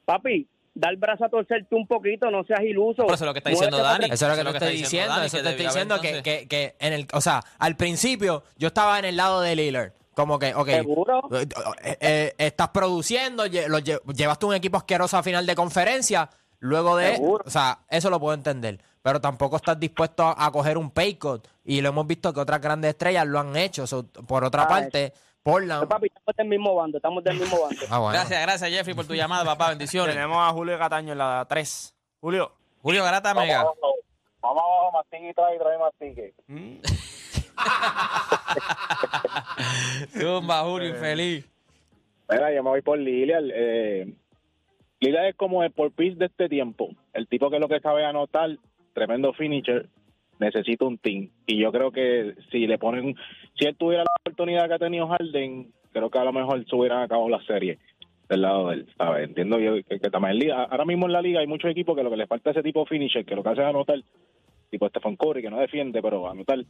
Papi, 0.07 0.47
da 0.77 0.91
el 0.91 0.97
brazo 0.99 1.25
a 1.25 1.29
torcerte 1.29 1.75
un 1.75 1.87
poquito, 1.87 2.31
no 2.31 2.45
seas 2.45 2.61
iluso. 2.61 3.05
Eso 3.07 3.15
es 3.15 3.21
lo 3.23 3.33
que 3.33 3.39
está 3.39 3.51
diciendo 3.51 3.79
Muévete 3.79 4.01
Dani. 4.03 4.15
Eso 4.15 4.31
es 4.31 4.31
lo 4.31 4.35
que 4.37 4.41
Eso 4.43 4.51
te 4.59 4.65
estoy 4.67 4.77
diciendo. 4.83 5.23
Eso 5.23 5.43
te 5.43 5.49
estoy 5.51 5.67
diciendo 5.67 6.01
que, 6.01 6.23
que, 6.23 6.47
que 6.49 6.77
en 6.79 6.93
el, 6.93 7.09
o 7.13 7.21
sea, 7.21 7.43
al 7.59 7.77
principio 7.77 8.45
yo 8.57 8.69
estaba 8.69 8.99
en 8.99 9.07
el 9.07 9.17
lado 9.17 9.41
de 9.41 9.57
Lillard. 9.57 9.93
Como 10.15 10.39
que, 10.39 10.55
ok, 10.55 10.69
Seguro. 10.69 11.29
eh, 11.33 11.97
eh, 12.01 12.35
estás 12.39 12.69
produciendo, 12.71 13.45
lle- 13.47 13.67
lo 13.69 13.79
lle- 13.81 14.01
llevaste 14.15 14.47
un 14.47 14.55
equipo 14.55 14.77
asqueroso 14.79 15.17
a 15.19 15.23
final 15.23 15.45
de 15.45 15.55
conferencia, 15.55 16.31
luego 16.59 16.97
de, 16.97 17.17
Seguro. 17.17 17.45
o 17.47 17.51
sea, 17.51 17.81
eso 17.91 18.09
lo 18.09 18.19
puedo 18.19 18.33
entender, 18.33 18.81
pero 19.03 19.21
tampoco 19.21 19.57
estás 19.57 19.79
dispuesto 19.79 20.23
a, 20.25 20.47
a 20.47 20.51
coger 20.51 20.79
un 20.79 20.91
pay 20.91 21.17
cut 21.17 21.47
y 21.67 21.83
lo 21.83 21.91
hemos 21.91 22.07
visto 22.07 22.33
que 22.33 22.41
otras 22.41 22.63
grandes 22.63 22.91
estrellas 22.91 23.27
lo 23.27 23.39
han 23.41 23.55
hecho. 23.57 23.87
So, 23.87 24.05
por 24.07 24.43
otra 24.45 24.63
Ah, 24.63 24.69
parte, 24.69 25.13
Portland, 25.47 25.87
Papi, 25.87 26.09
estamos 26.09 26.37
del 26.37 26.49
mismo 26.49 26.75
bando, 26.75 26.99
estamos 26.99 27.23
del 27.23 27.39
mismo 27.39 27.61
bando. 27.61 27.81
ah, 27.91 28.01
bueno. 28.01 28.15
Gracias, 28.15 28.43
gracias 28.43 28.69
Jeffrey 28.69 28.97
por 28.97 29.07
tu 29.07 29.15
llamada, 29.15 29.45
papá. 29.45 29.69
Bendiciones. 29.69 30.13
Tenemos 30.13 30.39
a 30.39 30.51
Julio 30.51 30.77
Cataño 30.77 31.13
en 31.13 31.19
la 31.19 31.47
3. 31.49 31.95
Julio. 32.21 32.51
Julio 32.83 33.05
Garata 33.05 33.33
Mega. 33.33 33.63
Vamos 33.63 33.79
abajo, 34.43 34.91
mastique 34.93 35.31
y 35.31 35.35
trae, 35.35 35.57
trae 35.57 35.79
mastique. 35.79 36.35
Mm. 36.49 36.79
Zumba, 40.21 40.65
Julio, 40.65 40.89
infeliz. 40.89 41.49
Mira, 42.29 42.53
yo 42.53 42.65
me 42.65 42.71
voy 42.71 42.83
por 42.83 42.99
Lillard. 42.99 43.45
Eh, 43.55 44.13
Lillard 44.99 45.27
es 45.27 45.37
como 45.37 45.63
el 45.63 45.71
por 45.71 45.95
de 45.95 46.27
este 46.27 46.49
tiempo. 46.49 46.89
El 47.13 47.29
tipo 47.29 47.51
que 47.51 47.61
lo 47.61 47.69
que 47.69 47.79
sabe 47.79 48.05
anotar, 48.05 48.51
tremendo 48.95 49.33
finisher, 49.33 49.89
necesita 50.39 50.85
un 50.85 50.99
team. 50.99 51.31
Y 51.47 51.59
yo 51.59 51.73
creo 51.73 51.91
que 51.91 52.35
si 52.51 52.67
le 52.67 52.79
ponen, 52.79 53.17
si 53.59 53.67
él 53.67 53.77
tuviera 53.77 54.05
la 54.05 54.11
oportunidad 54.21 54.69
que 54.69 54.75
ha 54.75 54.79
tenido 54.79 55.09
Harden, 55.09 55.73
creo 55.93 56.11
que 56.11 56.19
a 56.19 56.25
lo 56.25 56.33
mejor 56.33 56.65
se 56.67 56.77
hubieran 56.77 57.03
acabado 57.03 57.29
la 57.29 57.43
serie 57.45 57.79
del 58.29 58.43
lado 58.43 58.69
de 58.69 58.77
él, 58.77 58.87
¿sabes? 58.99 59.29
Entiendo 59.29 59.59
yo 59.59 59.75
que, 59.85 59.99
también 60.11 60.51
ahora 60.51 60.85
mismo 60.85 61.07
en 61.07 61.13
la 61.13 61.23
liga 61.23 61.41
hay 61.41 61.47
muchos 61.47 61.71
equipos 61.71 61.97
que 61.97 62.03
lo 62.03 62.11
que 62.11 62.17
les 62.17 62.29
falta 62.29 62.51
es 62.51 62.57
ese 62.57 62.65
tipo 62.65 62.81
de 62.81 62.87
finisher, 62.87 63.25
que 63.25 63.37
lo 63.37 63.43
que 63.43 63.51
hace 63.51 63.63
es 63.63 63.67
anotar, 63.67 64.03
tipo 64.71 64.89
Stephen 64.89 65.17
Curry, 65.17 65.43
que 65.43 65.51
no 65.51 65.61
defiende, 65.61 66.03
pero 66.03 66.29
anotar. 66.29 66.65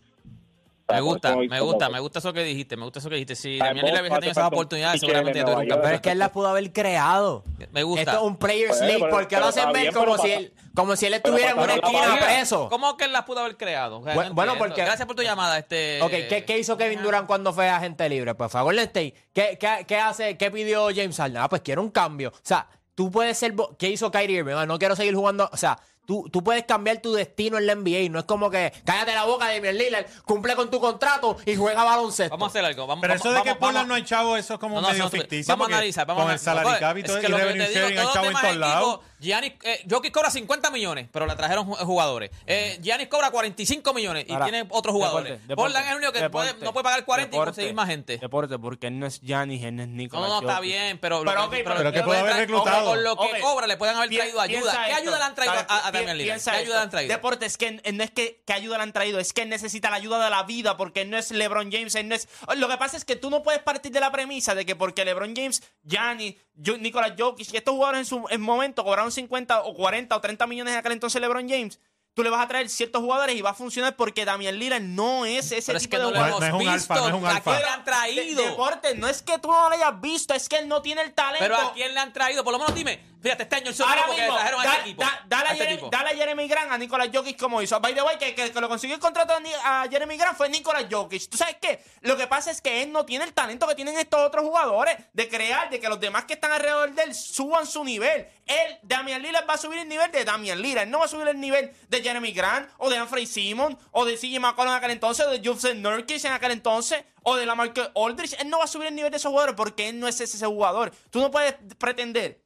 Me 0.88 1.00
gusta, 1.00 1.34
Por 1.34 1.48
me 1.48 1.60
gusta, 1.60 1.88
me 1.88 1.98
gusta 1.98 2.18
eso 2.20 2.32
que 2.32 2.44
dijiste, 2.44 2.76
me 2.76 2.84
gusta 2.84 3.00
eso 3.00 3.08
que 3.08 3.16
dijiste. 3.16 3.34
Si 3.34 3.58
Damián 3.58 3.86
Lillard 3.86 4.00
hubiese 4.02 4.08
vos 4.10 4.20
tenido 4.20 4.30
hace 4.30 4.40
esas 4.40 4.46
oportunidades, 4.46 5.00
seguramente 5.00 5.38
ya 5.40 5.44
tuviera 5.44 5.58
un 5.60 5.66
Nueva 5.66 5.74
York. 5.74 5.82
Pero 5.82 5.94
es 5.96 6.00
que 6.00 6.10
él 6.12 6.18
las 6.20 6.30
pudo 6.30 6.46
haber 6.48 6.72
creado. 6.72 7.44
Me 7.72 7.82
gusta. 7.82 8.02
Esto 8.02 8.16
es 8.16 8.22
un 8.22 8.36
Players 8.36 8.68
Pues, 8.68 8.80
League. 8.82 8.98
pero- 9.00 9.10
¿Por 9.10 9.26
qué 9.28 9.36
lo 9.38 9.46
hacen 9.46 9.72
ver 9.72 9.92
como 9.92 10.18
si, 10.18 10.30
él, 10.30 10.52
como 10.76 10.94
si 10.96 11.06
él 11.06 11.14
estuviera 11.14 11.50
en 11.50 11.58
una 11.58 11.66
la 11.66 11.74
esquina 11.74 12.18
preso? 12.20 12.68
¿Cómo 12.68 12.96
que 12.96 13.04
él 13.06 13.12
las 13.12 13.24
pudo 13.24 13.40
haber 13.40 13.56
creado? 13.56 13.98
O 13.98 14.04
sea, 14.04 14.14
Bueno, 14.30 14.54
porque- 14.58 14.82
Gracias 14.84 15.06
por 15.06 15.16
tu 15.16 15.22
llamada. 15.22 15.58
Este... 15.58 16.00
Ok, 16.02 16.10
¿qué, 16.28 16.44
qué 16.46 16.58
hizo 16.58 16.76
Kevin 16.76 17.02
Durant 17.02 17.26
cuando 17.26 17.52
fue 17.52 17.68
agente 17.68 18.08
libre? 18.08 18.36
Pues 18.36 18.52
fue 18.52 18.60
a 18.60 18.62
Golden 18.62 18.84
State. 18.84 19.14
¿Qué, 19.32 19.58
qué, 19.58 19.84
qué 19.88 19.96
hace, 19.98 20.36
¿Qué 20.36 20.50
pidió 20.52 20.86
James 20.94 21.16
Harden? 21.16 21.38
Ah, 21.38 21.48
pues 21.48 21.62
quiero 21.62 21.82
un 21.82 21.90
cambio. 21.90 22.28
O 22.28 22.40
sea, 22.42 22.68
tú 22.94 23.10
puedes 23.10 23.36
ser... 23.36 23.54
¿Qué 23.76 23.88
hizo 23.90 24.10
Kyrie 24.12 24.38
Irving? 24.38 24.54
Ah, 24.54 24.66
no 24.66 24.78
quiero 24.78 24.94
seguir 24.94 25.16
jugando... 25.16 25.50
O 25.52 25.56
sea, 25.56 25.78
tú, 26.06 26.28
tú 26.32 26.42
puedes 26.42 26.64
cambiar 26.64 26.98
tu 26.98 27.12
destino 27.12 27.58
en 27.58 27.66
la 27.66 27.74
NBA. 27.74 28.08
No 28.10 28.18
es 28.20 28.24
como 28.24 28.50
que 28.50 28.72
cállate 28.84 29.14
la 29.14 29.24
boca, 29.24 29.52
Damian 29.52 29.76
Lillard, 29.76 30.06
cumple 30.24 30.54
con 30.56 30.70
tu 30.70 30.80
contrato 30.80 31.36
y 31.44 31.56
juega 31.56 31.84
baloncesto. 31.84 32.30
Vamos 32.36 32.46
a 32.46 32.50
hacer 32.50 32.64
algo. 32.64 32.86
Vamos, 32.86 33.02
Pero 33.02 33.14
vamos, 33.14 33.26
eso 33.26 33.34
de 33.34 33.42
que 33.42 33.48
vamos, 33.50 33.58
Portland 33.60 33.74
vamos. 33.76 33.88
no 33.88 33.94
hay 33.94 34.04
chavo, 34.04 34.36
eso 34.36 34.54
es 34.54 34.60
como 34.60 34.76
No, 34.76 34.82
no, 34.82 34.88
medio 34.88 35.04
no, 35.04 35.10
ficticio. 35.10 35.52
Vamos 35.52 35.68
a 35.70 35.74
analizar, 35.74 36.06
vamos 36.06 36.22
con 36.22 36.30
a 36.30 36.34
el 36.34 36.38
salary 36.38 36.68
analizar. 36.68 36.88
cap 36.88 36.98
y 36.98 37.02
todo, 37.02 37.18
y 37.18 37.22
lo 37.26 37.36
que 37.36 37.44
revenue 37.44 37.66
sharing 37.74 37.98
hay 37.98 38.06
chavo 38.12 38.26
en 38.26 38.32
todos 38.40 38.56
lados. 38.56 39.00
Giannis, 39.20 39.52
eh, 39.62 39.84
Jokic 39.88 40.12
cobra 40.12 40.30
50 40.30 40.70
millones, 40.70 41.08
pero 41.12 41.26
le 41.26 41.34
trajeron 41.36 41.66
ju- 41.66 41.76
jugadores. 41.84 42.30
Eh, 42.46 42.78
Giannis 42.82 43.08
cobra 43.08 43.30
45 43.30 43.94
millones 43.94 44.26
y 44.28 44.32
Ahora, 44.32 44.44
tiene 44.46 44.66
otros 44.70 44.92
jugadores. 44.94 45.30
deporte, 45.32 45.48
deporte, 45.48 45.56
Portland 45.56 45.84
es 45.86 45.90
el 45.92 45.96
único 45.98 46.12
que 46.12 46.30
puede- 46.30 46.54
no 46.64 46.72
puede 46.72 46.84
pagar 46.84 47.04
40 47.04 47.28
y 47.28 47.38
deporte, 47.38 47.50
conseguir 47.52 47.74
más 47.74 47.88
gente. 47.88 48.18
Deporte, 48.18 48.58
porque 48.58 48.86
él 48.88 48.98
no 48.98 49.06
es 49.06 49.20
Giannis, 49.20 49.62
él 49.64 49.76
no 49.76 49.82
es 49.82 49.88
No, 49.88 49.94
Nicolás 49.96 50.28
no, 50.28 50.40
está 50.40 50.56
Jokic. 50.56 50.70
bien, 50.70 50.98
pero, 50.98 51.24
lo 51.24 51.30
Pero, 51.30 51.40
que- 51.50 51.56
ok, 51.56 51.62
pero 51.64 51.76
pero 51.76 51.92
que 51.92 52.02
puede 52.02 52.20
haber 52.20 52.36
reclutado. 52.36 52.86
Con 52.90 53.02
lo 53.04 53.16
que 53.16 53.40
cobra 53.40 53.66
le 53.66 53.76
pueden 53.76 53.96
haber 53.96 54.10
traído 54.10 54.40
ayuda. 54.40 54.72
¿Qué 54.72 54.90
esto. 54.90 54.96
ayuda 55.02 55.18
le 55.18 55.24
han 55.24 55.34
traído 55.34 55.54
a, 55.68 55.86
a 55.86 55.92
Damian 55.92 56.18
Lillard? 56.18 56.40
¿Qué 56.42 56.50
ayuda 56.50 56.76
le 56.76 56.82
han 56.82 56.90
traído? 56.90 57.12
Deporte, 57.14 57.46
es 57.46 57.56
que 57.56 57.80
no 57.92 58.04
es 58.04 58.10
que, 58.10 58.42
que 58.46 58.52
ayuda 58.52 58.76
le 58.76 58.82
han 58.82 58.92
traído, 58.92 59.18
es 59.18 59.32
que 59.32 59.42
él 59.42 59.48
necesita 59.48 59.90
la 59.90 59.96
ayuda 59.96 60.22
de 60.22 60.30
la 60.30 60.42
vida, 60.42 60.76
porque 60.76 61.02
él 61.02 61.10
no 61.10 61.16
es 61.18 61.30
LeBron 61.30 61.72
James, 61.72 61.94
él 61.94 62.08
no 62.08 62.14
es... 62.14 62.28
Lo 62.56 62.68
que 62.68 62.76
pasa 62.76 62.96
es 62.96 63.04
que 63.04 63.16
tú 63.16 63.30
no 63.30 63.42
puedes 63.42 63.62
partir 63.62 63.92
de 63.92 64.00
la 64.00 64.12
premisa 64.12 64.54
de 64.54 64.66
que 64.66 64.76
porque 64.76 65.04
LeBron 65.04 65.34
James, 65.34 65.62
Giannis, 65.84 66.34
Nicolás 66.80 67.12
Jokic 67.18 67.52
y 67.52 67.56
estos 67.56 67.74
jugadores 67.74 68.00
en 68.00 68.06
su 68.06 68.26
en 68.30 68.40
momento 68.40 68.82
cobraron 68.82 69.05
50 69.10 69.62
o 69.62 69.74
40 69.74 70.16
o 70.16 70.20
30 70.20 70.46
millones 70.46 70.72
en 70.74 70.78
aquel 70.78 70.92
entonces 70.92 71.20
LeBron 71.20 71.48
James, 71.48 71.80
tú 72.14 72.22
le 72.22 72.30
vas 72.30 72.40
a 72.42 72.48
traer 72.48 72.68
ciertos 72.70 73.02
jugadores 73.02 73.36
y 73.36 73.42
va 73.42 73.50
a 73.50 73.54
funcionar 73.54 73.94
porque 73.94 74.24
Damian 74.24 74.58
Lillard 74.58 74.80
no 74.82 75.26
es 75.26 75.52
ese 75.52 75.66
Pero 75.66 75.76
es 75.76 75.82
tipo 75.84 75.90
que 75.90 75.96
de 75.98 76.02
no 76.04 76.08
jugador. 76.10 76.40
No 76.40 76.46
es 76.46 76.52
un 76.52 76.58
visto. 76.60 76.72
alfa, 76.72 76.94
no 76.96 77.08
es 77.08 77.14
un 77.14 77.26
¿A 77.26 77.30
alfa. 77.36 77.50
quién 77.50 77.62
le 77.62 77.68
han 77.68 77.84
traído? 77.84 78.42
De- 78.42 78.48
deporte, 78.50 78.94
no 78.96 79.06
es 79.08 79.22
que 79.22 79.38
tú 79.38 79.50
no 79.50 79.68
lo 79.68 79.74
hayas 79.74 80.00
visto, 80.00 80.32
es 80.34 80.48
que 80.48 80.56
él 80.58 80.66
no 80.68 80.80
tiene 80.80 81.02
el 81.02 81.12
talento. 81.12 81.44
Pero 81.44 81.56
¿a 81.56 81.72
quién 81.74 81.92
le 81.92 82.00
han 82.00 82.12
traído? 82.12 82.42
Por 82.42 82.52
lo 82.54 82.58
menos 82.58 82.74
dime. 82.74 83.15
Fíjate, 83.26 83.42
este 83.42 83.56
año 83.56 83.70
el 83.72 83.82
Ahora 83.82 84.06
mismo, 84.06 84.34
trajeron 84.36 84.60
a 84.60 84.64
este 84.64 84.80
equipo. 84.82 85.02
da- 85.02 85.24
dale, 85.26 85.48
a 85.48 85.52
este 85.54 85.64
Jeremy, 85.66 85.88
dale 85.90 86.10
a 86.10 86.14
Jeremy 86.14 86.46
Grant 86.46 86.70
a 86.70 86.78
Nicolás 86.78 87.08
Jokic 87.12 87.36
como 87.36 87.60
hizo. 87.60 87.80
By 87.80 87.92
the 87.92 88.02
way, 88.02 88.18
que, 88.18 88.36
que, 88.36 88.52
que 88.52 88.60
lo 88.60 88.68
consiguió 88.68 88.94
el 88.94 89.00
contrato 89.00 89.34
a 89.64 89.88
Jeremy 89.90 90.16
Grant 90.16 90.36
fue 90.36 90.48
Nicolás 90.48 90.86
Jokic. 90.88 91.28
¿Tú 91.28 91.36
sabes 91.36 91.56
qué? 91.60 91.82
Lo 92.02 92.16
que 92.16 92.28
pasa 92.28 92.52
es 92.52 92.60
que 92.60 92.84
él 92.84 92.92
no 92.92 93.04
tiene 93.04 93.24
el 93.24 93.32
talento 93.32 93.66
que 93.66 93.74
tienen 93.74 93.98
estos 93.98 94.20
otros 94.20 94.44
jugadores 94.44 94.96
de 95.12 95.28
crear, 95.28 95.70
de 95.70 95.80
que 95.80 95.88
los 95.88 95.98
demás 95.98 96.24
que 96.26 96.34
están 96.34 96.52
alrededor 96.52 96.92
de 96.92 97.02
él 97.02 97.14
suban 97.16 97.66
su 97.66 97.82
nivel. 97.82 98.28
Él, 98.46 98.78
Damian 98.82 99.20
Lillard, 99.20 99.48
va 99.50 99.54
a 99.54 99.58
subir 99.58 99.80
el 99.80 99.88
nivel 99.88 100.08
de 100.12 100.24
Damian 100.24 100.62
Lillard. 100.62 100.84
Él 100.84 100.90
no 100.92 101.00
va 101.00 101.06
a 101.06 101.08
subir 101.08 101.26
el 101.26 101.40
nivel 101.40 101.72
de 101.88 102.02
Jeremy 102.02 102.30
Grant 102.30 102.70
o 102.78 102.88
de 102.88 102.96
Anthony 102.96 103.26
Simon 103.26 103.76
o 103.90 104.04
de 104.04 104.16
CJ 104.16 104.38
McCollum 104.38 104.70
en 104.70 104.78
aquel 104.78 104.92
entonces 104.92 105.26
o 105.26 105.30
de 105.32 105.42
Joseph 105.44 105.74
Nurkic 105.74 106.24
en 106.24 106.32
aquel 106.32 106.52
entonces 106.52 107.02
o 107.24 107.34
de 107.34 107.44
la 107.44 107.56
marca 107.56 107.90
Aldridge. 107.96 108.36
Él 108.38 108.48
no 108.48 108.58
va 108.58 108.64
a 108.64 108.68
subir 108.68 108.86
el 108.86 108.94
nivel 108.94 109.10
de 109.10 109.16
esos 109.16 109.30
jugadores 109.30 109.56
porque 109.56 109.88
él 109.88 109.98
no 109.98 110.06
es 110.06 110.20
ese, 110.20 110.36
ese 110.36 110.46
jugador. 110.46 110.92
Tú 111.10 111.18
no 111.20 111.32
puedes 111.32 111.56
pretender 111.76 112.45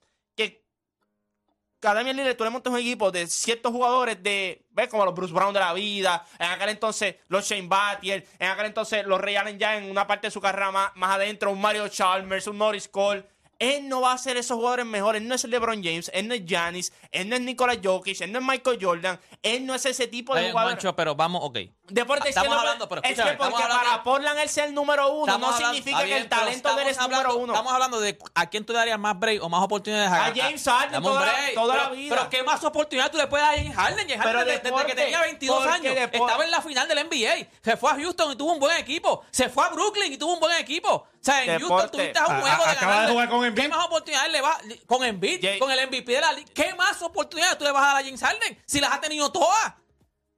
a 1.88 1.94
Damian 1.94 2.16
Lillard 2.16 2.36
tú 2.36 2.44
le 2.44 2.50
montas 2.50 2.72
un 2.72 2.78
equipo 2.78 3.10
de 3.10 3.26
ciertos 3.26 3.72
jugadores 3.72 4.22
de, 4.22 4.66
¿ves? 4.70 4.88
Como 4.88 5.04
los 5.04 5.14
Bruce 5.14 5.32
Brown 5.32 5.54
de 5.54 5.60
la 5.60 5.72
vida, 5.72 6.24
en 6.38 6.50
aquel 6.50 6.70
entonces 6.70 7.16
los 7.28 7.46
Shane 7.46 7.68
Battier, 7.68 8.26
en 8.38 8.50
aquel 8.50 8.66
entonces 8.66 9.04
los 9.06 9.20
Ray 9.20 9.36
Allen 9.36 9.58
ya 9.58 9.76
en 9.76 9.90
una 9.90 10.06
parte 10.06 10.26
de 10.26 10.30
su 10.30 10.40
carrera 10.40 10.70
más, 10.70 10.92
más 10.96 11.16
adentro, 11.16 11.50
un 11.50 11.60
Mario 11.60 11.88
Chalmers, 11.88 12.46
un 12.46 12.58
Norris 12.58 12.88
Cole. 12.88 13.24
Él 13.60 13.88
no 13.88 14.00
va 14.00 14.12
a 14.12 14.18
ser 14.18 14.36
esos 14.36 14.56
jugadores 14.56 14.86
mejores. 14.86 15.22
Él 15.22 15.28
no 15.28 15.36
es 15.36 15.44
el 15.44 15.50
LeBron 15.52 15.84
James, 15.84 16.10
él 16.12 16.26
no 16.26 16.34
es 16.34 16.44
Giannis, 16.44 16.92
él 17.12 17.28
no 17.28 17.36
es 17.36 17.42
Nicolas 17.42 17.78
Jokic, 17.84 18.20
él 18.22 18.32
no 18.32 18.38
es 18.40 18.44
Michael 18.44 18.78
Jordan, 18.80 19.20
él 19.42 19.66
no 19.66 19.74
es 19.74 19.86
ese 19.86 20.08
tipo 20.08 20.34
de 20.34 20.40
Oye, 20.40 20.50
jugador. 20.50 20.72
Moncho, 20.72 20.96
pero 20.96 21.14
vamos, 21.14 21.42
ok. 21.44 21.58
Deporte 21.88 22.28
Estamos 22.28 22.56
hablando, 22.56 22.88
pero 22.88 23.02
es 23.02 23.14
que 23.16 23.22
porque 23.36 23.44
hablando- 23.62 23.76
para 23.84 24.02
Portland 24.02 24.38
él 24.38 24.48
sea 24.48 24.64
el 24.64 24.72
número 24.74 25.12
uno, 25.12 25.26
no 25.38 25.46
hablando- 25.48 25.56
significa 25.74 26.04
que 26.04 26.16
el 26.16 26.28
talento 26.28 26.74
de 26.74 26.82
él 26.82 26.88
es 26.88 26.92
estamos 26.92 27.10
número 27.10 27.28
hablando- 27.30 27.44
uno. 27.44 27.52
Estamos 27.52 27.72
hablando 27.72 28.00
de 28.00 28.18
a 28.34 28.46
quién 28.48 28.64
tú 28.64 28.72
le 28.72 28.78
darías 28.78 28.98
más 28.98 29.18
break 29.18 29.42
o 29.42 29.48
más 29.48 29.62
oportunidades 29.62 30.10
A 30.10 30.32
James 30.34 30.64
Harden 30.64 31.02
toda 31.02 31.20
break. 31.22 31.54
toda 31.54 31.76
la 31.76 31.88
vida. 31.90 32.16
Pero 32.16 32.30
qué 32.30 32.42
más 32.44 32.64
oportunidad 32.64 33.10
tú 33.10 33.18
le 33.18 33.26
puedes 33.26 33.44
dar 33.44 33.54
a 33.54 33.58
James 33.58 33.74
Harden. 33.76 34.08
James 34.08 34.24
Pero 34.24 34.38
Harden 34.38 34.62
desde, 34.62 34.86
que 34.86 34.94
tenía 34.94 35.20
22 35.20 35.56
porque 35.58 35.74
años 35.74 35.94
deporte- 35.96 36.16
estaba 36.18 36.44
en 36.44 36.50
la 36.50 36.62
final 36.62 36.88
del 36.88 36.98
NBA. 36.98 37.48
Se 37.62 37.76
fue 37.76 37.90
a 37.90 37.94
Houston 37.96 38.32
y 38.32 38.36
tuvo 38.36 38.52
un 38.52 38.60
buen 38.60 38.76
equipo. 38.78 39.24
Se 39.30 39.48
fue 39.48 39.66
a 39.66 39.68
Brooklyn 39.70 40.12
y 40.12 40.16
tuvo 40.16 40.34
un 40.34 40.40
buen 40.40 40.56
equipo. 40.58 41.06
O 41.20 41.24
sea, 41.24 41.44
en 41.44 41.58
Deporte. 41.58 41.68
Houston 41.68 41.90
tuviste 41.90 42.18
a 42.18 42.26
un 42.26 42.32
A- 42.36 42.40
juego 42.40 42.64
a- 42.64 42.66
de 42.66 42.72
acaba 42.76 43.02
de 43.02 43.12
jugar 43.12 43.28
con 43.28 43.44
Embiid. 43.44 43.62
¿Qué 43.64 43.68
más 43.68 43.86
oportunidades 43.86 44.32
le 44.32 44.40
va 44.40 44.58
con 44.86 45.04
Embiid, 45.04 45.40
Jay- 45.42 45.58
con 45.58 45.70
el 45.70 45.78
MVP 45.80 46.12
de 46.12 46.20
la 46.20 46.32
liga? 46.32 46.50
¿Qué 46.54 46.74
más 46.74 47.02
oportunidades 47.02 47.58
tú 47.58 47.64
le 47.64 47.72
vas 47.72 47.82
a 47.82 47.86
dar 47.88 47.96
a 47.96 48.02
James 48.04 48.20
Harden 48.22 48.62
si 48.66 48.80
las 48.80 48.92
ha 48.92 49.00
tenido 49.00 49.30
todas? 49.30 49.64
Ah, 49.64 49.76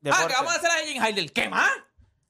Deporte. 0.00 0.26
¿qué 0.26 0.34
vamos 0.34 0.52
a 0.52 0.56
hacer 0.56 0.70
a 0.70 0.74
James 0.74 1.00
Harden? 1.00 1.28
¿Qué 1.28 1.48
más? 1.48 1.70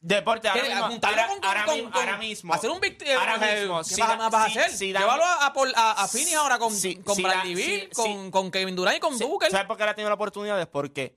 Deporte, 0.05 0.49
ahora 0.49 0.63
mismo, 0.65 0.85
ahora, 0.85 1.27
con- 1.29 1.45
ahora 1.45 1.65
con- 1.65 1.75
mismo, 1.77 1.91
con- 1.93 2.01
ahora 2.03 2.17
mismo. 2.19 2.53
Hacer 2.55 2.71
un 2.71 2.81
victory. 2.81 3.13
Ahora 3.13 3.39
mismo, 3.39 3.79
¿Qué 3.79 3.95
si 3.95 4.01
más 4.01 4.19
da- 4.19 4.29
vas 4.29 4.35
a 4.47 4.51
si- 4.51 4.59
hacer? 4.59 4.77
si 4.77 4.93
da- 4.93 4.99
Llévalo 5.01 5.25
a, 5.25 5.47
a, 5.47 5.53
a, 5.77 6.03
a 6.03 6.09
Phoenix 6.09 6.35
ahora 6.35 6.59
con, 6.59 6.75
Si- 6.75 6.97
con 6.97 7.15
si 7.15 7.23
Bradley 7.23 7.57
si- 7.57 7.89
con, 7.95 8.25
si- 8.25 8.31
con 8.33 8.51
Kevin 8.51 8.75
Durant 8.75 8.97
y 8.97 9.01
con 9.01 9.17
Booker. 9.17 9.51
¿Sabes 9.51 9.67
por 9.67 9.77
qué 9.77 9.85
él 9.85 9.89
ha 9.91 9.95
tenido 9.95 10.11
la 10.11 10.17
oportunidad? 10.17 10.61
Es 10.61 10.67
porque 10.67 11.17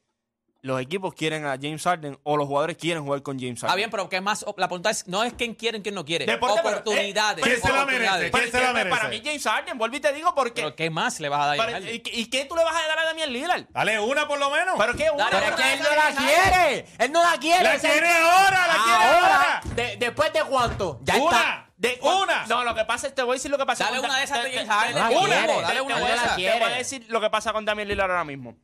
los 0.65 0.81
equipos 0.81 1.13
quieren 1.13 1.45
a 1.45 1.51
James 1.61 1.83
Harden 1.83 2.17
o 2.23 2.37
los 2.37 2.47
jugadores 2.47 2.75
quieren 2.77 3.03
jugar 3.03 3.21
con 3.21 3.37
James 3.39 3.59
Harden. 3.61 3.67
Está 3.69 3.75
bien, 3.75 3.89
pero 3.91 4.09
¿qué 4.09 4.19
más? 4.19 4.43
La 4.57 4.67
pregunta 4.67 4.89
es, 4.89 5.07
no 5.07 5.23
es 5.23 5.33
quién 5.33 5.53
quiere 5.53 5.77
y 5.77 5.81
quién 5.81 5.93
no 5.95 6.03
quiere. 6.03 6.25
Deporte, 6.25 6.61
pero, 6.63 6.77
eh, 6.77 6.79
oportunidades. 6.79 7.43
¿quién 7.43 7.61
se 7.61 7.67
la 7.67 7.73
oportunidades. 7.83 8.31
merece? 8.31 8.31
¿Quién 8.31 8.51
se 8.51 8.57
es 8.57 8.63
la 8.63 8.67
que 8.69 8.73
merece? 8.73 8.89
Para 8.97 9.09
mí 9.09 9.21
James 9.23 9.43
Harden, 9.43 9.77
vuelvo 9.77 9.95
y 9.95 9.99
te 9.99 10.13
digo 10.13 10.33
porque... 10.35 10.61
Pero 10.63 10.75
¿qué 10.75 10.89
más 10.89 11.19
le 11.19 11.29
vas 11.29 11.41
a 11.41 11.45
dar 11.55 11.59
a 11.59 11.63
James 11.73 11.85
¿y, 11.85 11.97
Harden? 11.99 12.19
y 12.19 12.25
qué 12.29 12.45
tú 12.45 12.55
le 12.55 12.63
vas 12.63 12.75
a 12.75 12.87
dar 12.87 12.99
a 12.99 13.05
Damian 13.05 13.31
Lillard? 13.31 13.65
Dale 13.69 13.99
una 13.99 14.27
por 14.27 14.39
lo 14.39 14.49
menos. 14.49 14.75
¿Pero 14.77 14.93
qué? 14.95 15.09
Una, 15.11 15.29
Dale, 15.29 15.37
Pero 15.45 15.55
es 15.55 15.61
que 15.61 15.73
él 15.73 15.79
no 15.83 15.89
la 15.95 16.15
quiere. 16.15 16.85
Él 16.97 17.11
no 17.11 17.23
la 17.23 17.37
quiere. 17.39 17.63
la 17.63 17.77
quiere 17.79 18.09
ahora, 18.09 18.67
la 18.67 18.73
quiere 18.83 19.03
Ahora. 19.15 19.35
ahora. 19.35 19.61
De- 19.75 19.97
¿Después 19.97 20.33
de 20.33 20.43
cuánto? 20.43 20.99
Ya 21.03 21.17
Una. 21.17 21.37
está. 21.37 21.61
De- 21.77 21.99
Una. 22.01 22.45
No, 22.47 22.63
lo 22.63 22.73
que 22.73 22.85
pasa 22.85 23.05
es, 23.07 23.13
te 23.13 23.21
voy 23.21 23.33
a 23.33 23.35
decir 23.35 23.51
lo 23.51 23.57
que 23.57 23.65
pasa 23.65 23.83
Dale 23.85 23.97
con 23.97 24.05
una 24.09 24.17
de 24.17 24.23
esas 24.23 24.37
James 24.39 24.67
Harden. 24.67 24.93
te- 24.93 24.99
Dale 24.99 25.15
una 25.17 25.35
te 25.35 25.41
de 25.43 25.99
voy 25.99 26.11
a- 26.11 26.15
esas. 26.15 26.35
Te 26.37 26.51
voy 26.59 26.63
a 26.71 26.75
decir 26.75 27.05
lo 27.09 27.21
que 27.21 27.29
pasa 27.29 27.53
con 27.53 27.65
Damian 27.65 27.87
Lillard 27.87 28.09
ahora 28.09 28.23
mismo. 28.23 28.55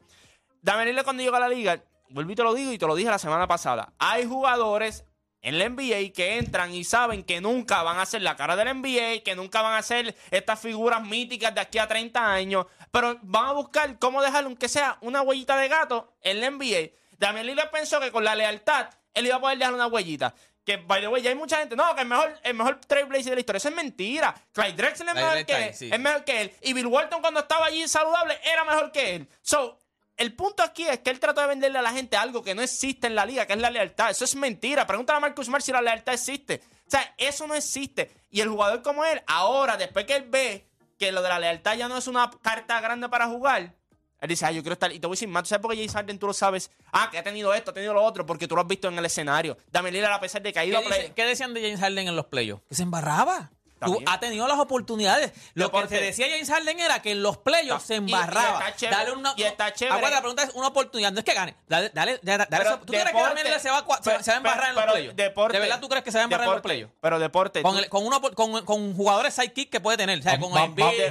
Damian 0.62 0.88
Lillard 0.90 1.04
cuando 1.04 1.24
llegó 1.24 1.36
a 1.36 1.40
la 1.40 1.50
liga, 1.50 1.82
volví 2.12 2.34
y 2.34 2.36
te 2.36 2.44
lo 2.44 2.54
digo 2.54 2.72
y 2.72 2.78
te 2.78 2.88
lo 2.88 2.96
dije 2.96 3.10
la 3.10 3.20
semana 3.20 3.48
pasada. 3.48 3.94
Hay 4.00 4.26
jugadores 4.26 5.06
en 5.42 5.58
la 5.58 5.68
NBA 5.68 6.14
que 6.14 6.38
entran 6.38 6.74
y 6.74 6.84
saben 6.84 7.24
que 7.24 7.42
nunca 7.42 7.82
van 7.84 7.98
a 7.98 8.06
ser 8.06 8.22
la 8.22 8.36
cara 8.36 8.56
del 8.56 8.76
NBA, 8.78 9.24
que 9.24 9.36
nunca 9.36 9.62
van 9.62 9.74
a 9.74 9.82
ser 9.82 10.16
estas 10.30 10.60
figuras 10.60 11.04
míticas 11.04 11.54
de 11.56 11.62
aquí 11.62 11.80
a 11.80 11.88
30 11.88 12.32
años, 12.32 12.68
pero 12.92 13.18
van 13.24 13.48
a 13.48 13.52
buscar 13.54 13.98
cómo 13.98 14.22
dejarle, 14.22 14.48
aunque 14.48 14.70
sea 14.70 14.98
una 15.02 15.22
huellita 15.22 15.58
de 15.58 15.68
gato, 15.68 16.14
en 16.22 16.42
la 16.42 16.52
NBA. 16.52 16.92
Damian 17.18 17.46
Lillard 17.46 17.72
pensó 17.72 18.00
que 18.00 18.12
con 18.12 18.24
la 18.24 18.36
lealtad 18.36 18.90
él 19.14 19.26
iba 19.26 19.36
a 19.38 19.42
poder 19.42 19.58
dejar 19.58 19.74
una 19.74 19.88
huellita. 19.88 20.34
Que, 20.64 20.78
by 20.78 21.02
the 21.02 21.08
way, 21.08 21.24
ya 21.24 21.32
hay 21.32 21.36
mucha 21.36 21.58
gente. 21.58 21.76
No, 21.76 21.96
que 21.96 22.02
el 22.02 22.08
mejor, 22.08 22.40
el 22.44 22.54
mejor 22.54 22.80
trailblazer 22.82 23.32
de 23.32 23.36
la 23.36 23.40
historia. 23.40 23.58
Eso 23.58 23.70
es 23.70 23.76
mentira. 23.76 24.36
Clyde 24.52 24.74
Drexler 24.74 25.10
es 25.10 25.16
mejor 25.16 25.46
que 25.46 25.68
él. 25.68 25.74
sí. 25.74 25.90
Es 25.92 26.00
mejor 26.00 26.24
que 26.24 26.42
él. 26.42 26.54
Y 26.62 26.74
Bill 26.74 26.86
Walton, 26.86 27.20
cuando 27.20 27.40
estaba 27.40 27.66
allí 27.66 27.88
saludable, 27.88 28.40
era 28.44 28.64
mejor 28.64 28.92
que 28.92 29.16
él. 29.16 29.28
So, 29.42 29.81
el 30.22 30.34
punto 30.34 30.64
aquí 30.64 30.88
es 30.88 31.00
que 31.00 31.10
él 31.10 31.20
trató 31.20 31.42
de 31.42 31.48
venderle 31.48 31.80
a 31.80 31.82
la 31.82 31.92
gente 31.92 32.16
algo 32.18 32.44
que 32.44 32.56
no 32.56 32.62
existe 32.62 33.08
en 33.08 33.16
la 33.16 33.26
liga, 33.26 33.46
que 33.46 33.54
es 33.54 33.60
la 33.60 33.70
lealtad. 33.70 34.10
Eso 34.12 34.24
es 34.26 34.36
mentira. 34.36 34.86
Pregúntale 34.88 35.18
a 35.18 35.20
Marcus 35.22 35.48
Smart 35.48 35.64
si 35.64 35.72
la 35.72 35.82
lealtad 35.82 36.14
existe. 36.14 36.62
O 36.88 36.90
sea, 36.92 37.14
eso 37.18 37.48
no 37.48 37.56
existe. 37.56 38.12
Y 38.30 38.42
el 38.42 38.50
jugador 38.50 38.82
como 38.82 39.04
él, 39.06 39.22
ahora, 39.28 39.78
después 39.78 40.06
que 40.06 40.16
él 40.16 40.26
ve 40.30 40.66
que 41.00 41.12
lo 41.12 41.22
de 41.22 41.30
la 41.30 41.40
lealtad 41.40 41.76
ya 41.76 41.88
no 41.88 41.98
es 41.98 42.08
una 42.08 42.30
carta 42.42 42.80
grande 42.82 43.10
para 43.10 43.28
jugar, 43.28 43.74
él 44.20 44.30
dice, 44.30 44.46
ah, 44.46 44.52
yo 44.52 44.62
quiero 44.62 44.74
estar. 44.74 44.92
Y 44.92 45.00
te 45.00 45.08
voy 45.08 45.14
a 45.14 45.18
decir 45.18 45.28
más, 45.30 45.44
¿tú 45.44 45.50
sabes 45.50 45.62
por 45.64 45.72
qué 45.72 45.78
James 45.78 45.94
Harden 45.94 46.20
tú 46.20 46.28
lo 46.28 46.34
sabes? 46.34 46.70
Ah, 46.92 47.10
que 47.12 47.18
ha 47.18 47.24
tenido 47.24 47.52
esto, 47.56 47.72
ha 47.72 47.74
tenido 47.74 47.94
lo 47.94 48.04
otro, 48.04 48.24
porque 48.26 48.48
tú 48.48 48.54
lo 48.56 48.62
has 48.62 48.68
visto 48.68 48.88
en 48.88 48.98
el 49.00 49.06
escenario. 49.06 49.58
Dame 49.72 49.92
Lillard, 49.92 50.14
a 50.14 50.20
pesar 50.20 50.44
de 50.44 50.54
que 50.54 50.60
ha 50.60 50.66
ido 50.66 50.80
¿Qué, 50.80 50.86
a 50.86 50.88
play. 50.88 51.02
dice- 51.02 51.14
qué 51.16 51.26
decían 51.26 51.54
de 51.56 51.62
James 51.64 51.80
Harden 51.80 52.08
en 52.08 52.16
los 52.16 52.28
playoffs? 52.28 52.64
Que 52.70 52.76
se 52.76 52.84
embarraba. 52.84 53.52
Tú- 53.88 54.00
ha 54.06 54.20
tenido 54.20 54.48
las 54.48 54.60
oportunidades. 54.60 55.32
Lo 55.54 55.66
Deporte. 55.66 55.90
que 55.90 55.96
se 56.00 56.04
decía 56.06 56.28
James 56.30 56.50
Harden 56.50 56.80
era 56.80 57.02
que 57.02 57.12
en 57.12 57.24
los 57.24 57.38
playoffs 57.38 57.86
se 57.86 57.94
y- 57.94 57.98
y 57.98 58.00
embarraba. 58.00 58.60
está 58.60 58.76
chévere, 58.76 58.98
dale 58.98 59.12
una, 59.14 59.34
y 59.38 59.44
está 59.44 59.74
chévere. 59.74 59.96
Aguanta, 59.98 60.16
la 60.18 60.22
pregunta 60.22 60.44
es 60.44 60.50
una 60.54 60.68
oportunidad. 60.68 61.12
No 61.12 61.20
es 61.20 61.26
que 61.26 61.34
gane. 61.34 61.56
Dale, 61.68 61.90
dale, 61.94 62.20
dale, 62.22 62.46
dale 62.48 62.48
Pero 62.50 62.70
eso. 62.70 62.80
¿Tú 62.80 62.86
crees 62.88 63.04
que 63.06 63.12
deporte- 63.14 63.36
Damian 63.44 63.60
se 63.60 63.70
va, 63.70 63.80
se, 63.80 63.86
pero- 64.04 64.24
se 64.24 64.32
va 64.32 64.36
a 64.36 64.38
embarrar 64.38 64.70
en 64.70 64.76
los 64.76 64.84
playoffs? 64.86 65.16
deporte- 65.16 65.54
¿De 65.58 65.60
verdad 65.62 65.80
tú 65.80 65.90
crees 65.90 66.04
que 66.04 66.12
se 66.12 66.18
va 66.18 66.22
a 66.22 66.24
embarrar 66.26 66.46
en 66.46 66.50
los 66.50 66.56
deporte, 66.58 66.68
playoffs? 66.76 66.94
Pero 67.02 67.20
deporte. 67.20 67.62
Con, 67.62 67.78
el- 67.78 67.90
con, 67.90 68.66
con 68.66 68.94
jugadores 68.96 69.34
sidekick 69.34 69.70
que 69.70 69.80
puede 69.80 69.98
tener. 69.98 70.20
O 70.20 70.22
sea, 70.22 70.34
Va- 70.34 70.40
con 70.40 70.52
va- 70.54 70.58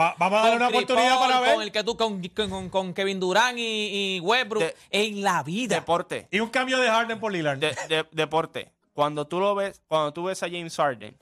va- 0.00 0.14
vamos 0.18 0.38
a 0.38 0.42
darle 0.42 0.56
una 0.56 0.68
oportunidad 0.68 1.16
Paul, 1.16 1.28
para 1.28 1.40
ver. 1.40 1.54
Con, 1.54 1.62
el 1.62 1.72
que 1.72 1.84
tú, 1.84 1.96
con, 1.96 2.22
con, 2.28 2.68
con 2.70 2.94
Kevin 2.94 3.20
Durant 3.20 3.58
y, 3.58 4.16
y 4.16 4.20
Westbrook. 4.20 4.62
De- 4.62 4.76
en 4.90 5.22
la 5.22 5.42
vida. 5.42 5.76
deporte. 5.76 6.28
Y 6.30 6.40
un 6.40 6.50
cambio 6.50 6.78
de 6.78 6.88
Harden 6.88 7.18
por 7.20 7.32
Lillard. 7.32 7.58
de- 7.58 7.76
de- 7.88 8.06
deporte. 8.12 8.70
Cuando 8.92 9.26
tú 9.26 9.40
lo 9.40 9.54
ves, 9.54 9.80
cuando 9.88 10.12
tú 10.12 10.24
ves 10.24 10.42
a 10.42 10.46
James 10.46 10.76
Harden, 10.76 11.16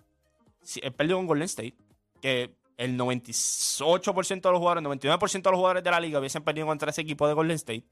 perdió 0.96 1.16
con 1.16 1.26
Golden 1.26 1.46
State, 1.46 1.74
que 2.20 2.54
el 2.76 2.96
98% 2.96 4.40
de 4.40 4.50
los 4.50 4.58
jugadores, 4.58 4.84
99% 4.84 5.42
de 5.42 5.50
los 5.50 5.58
jugadores 5.58 5.82
de 5.82 5.90
la 5.90 6.00
liga 6.00 6.18
hubiesen 6.18 6.42
perdido 6.42 6.66
contra 6.66 6.90
ese 6.90 7.02
equipo 7.02 7.26
de 7.26 7.34
Golden 7.34 7.56
State. 7.56 7.84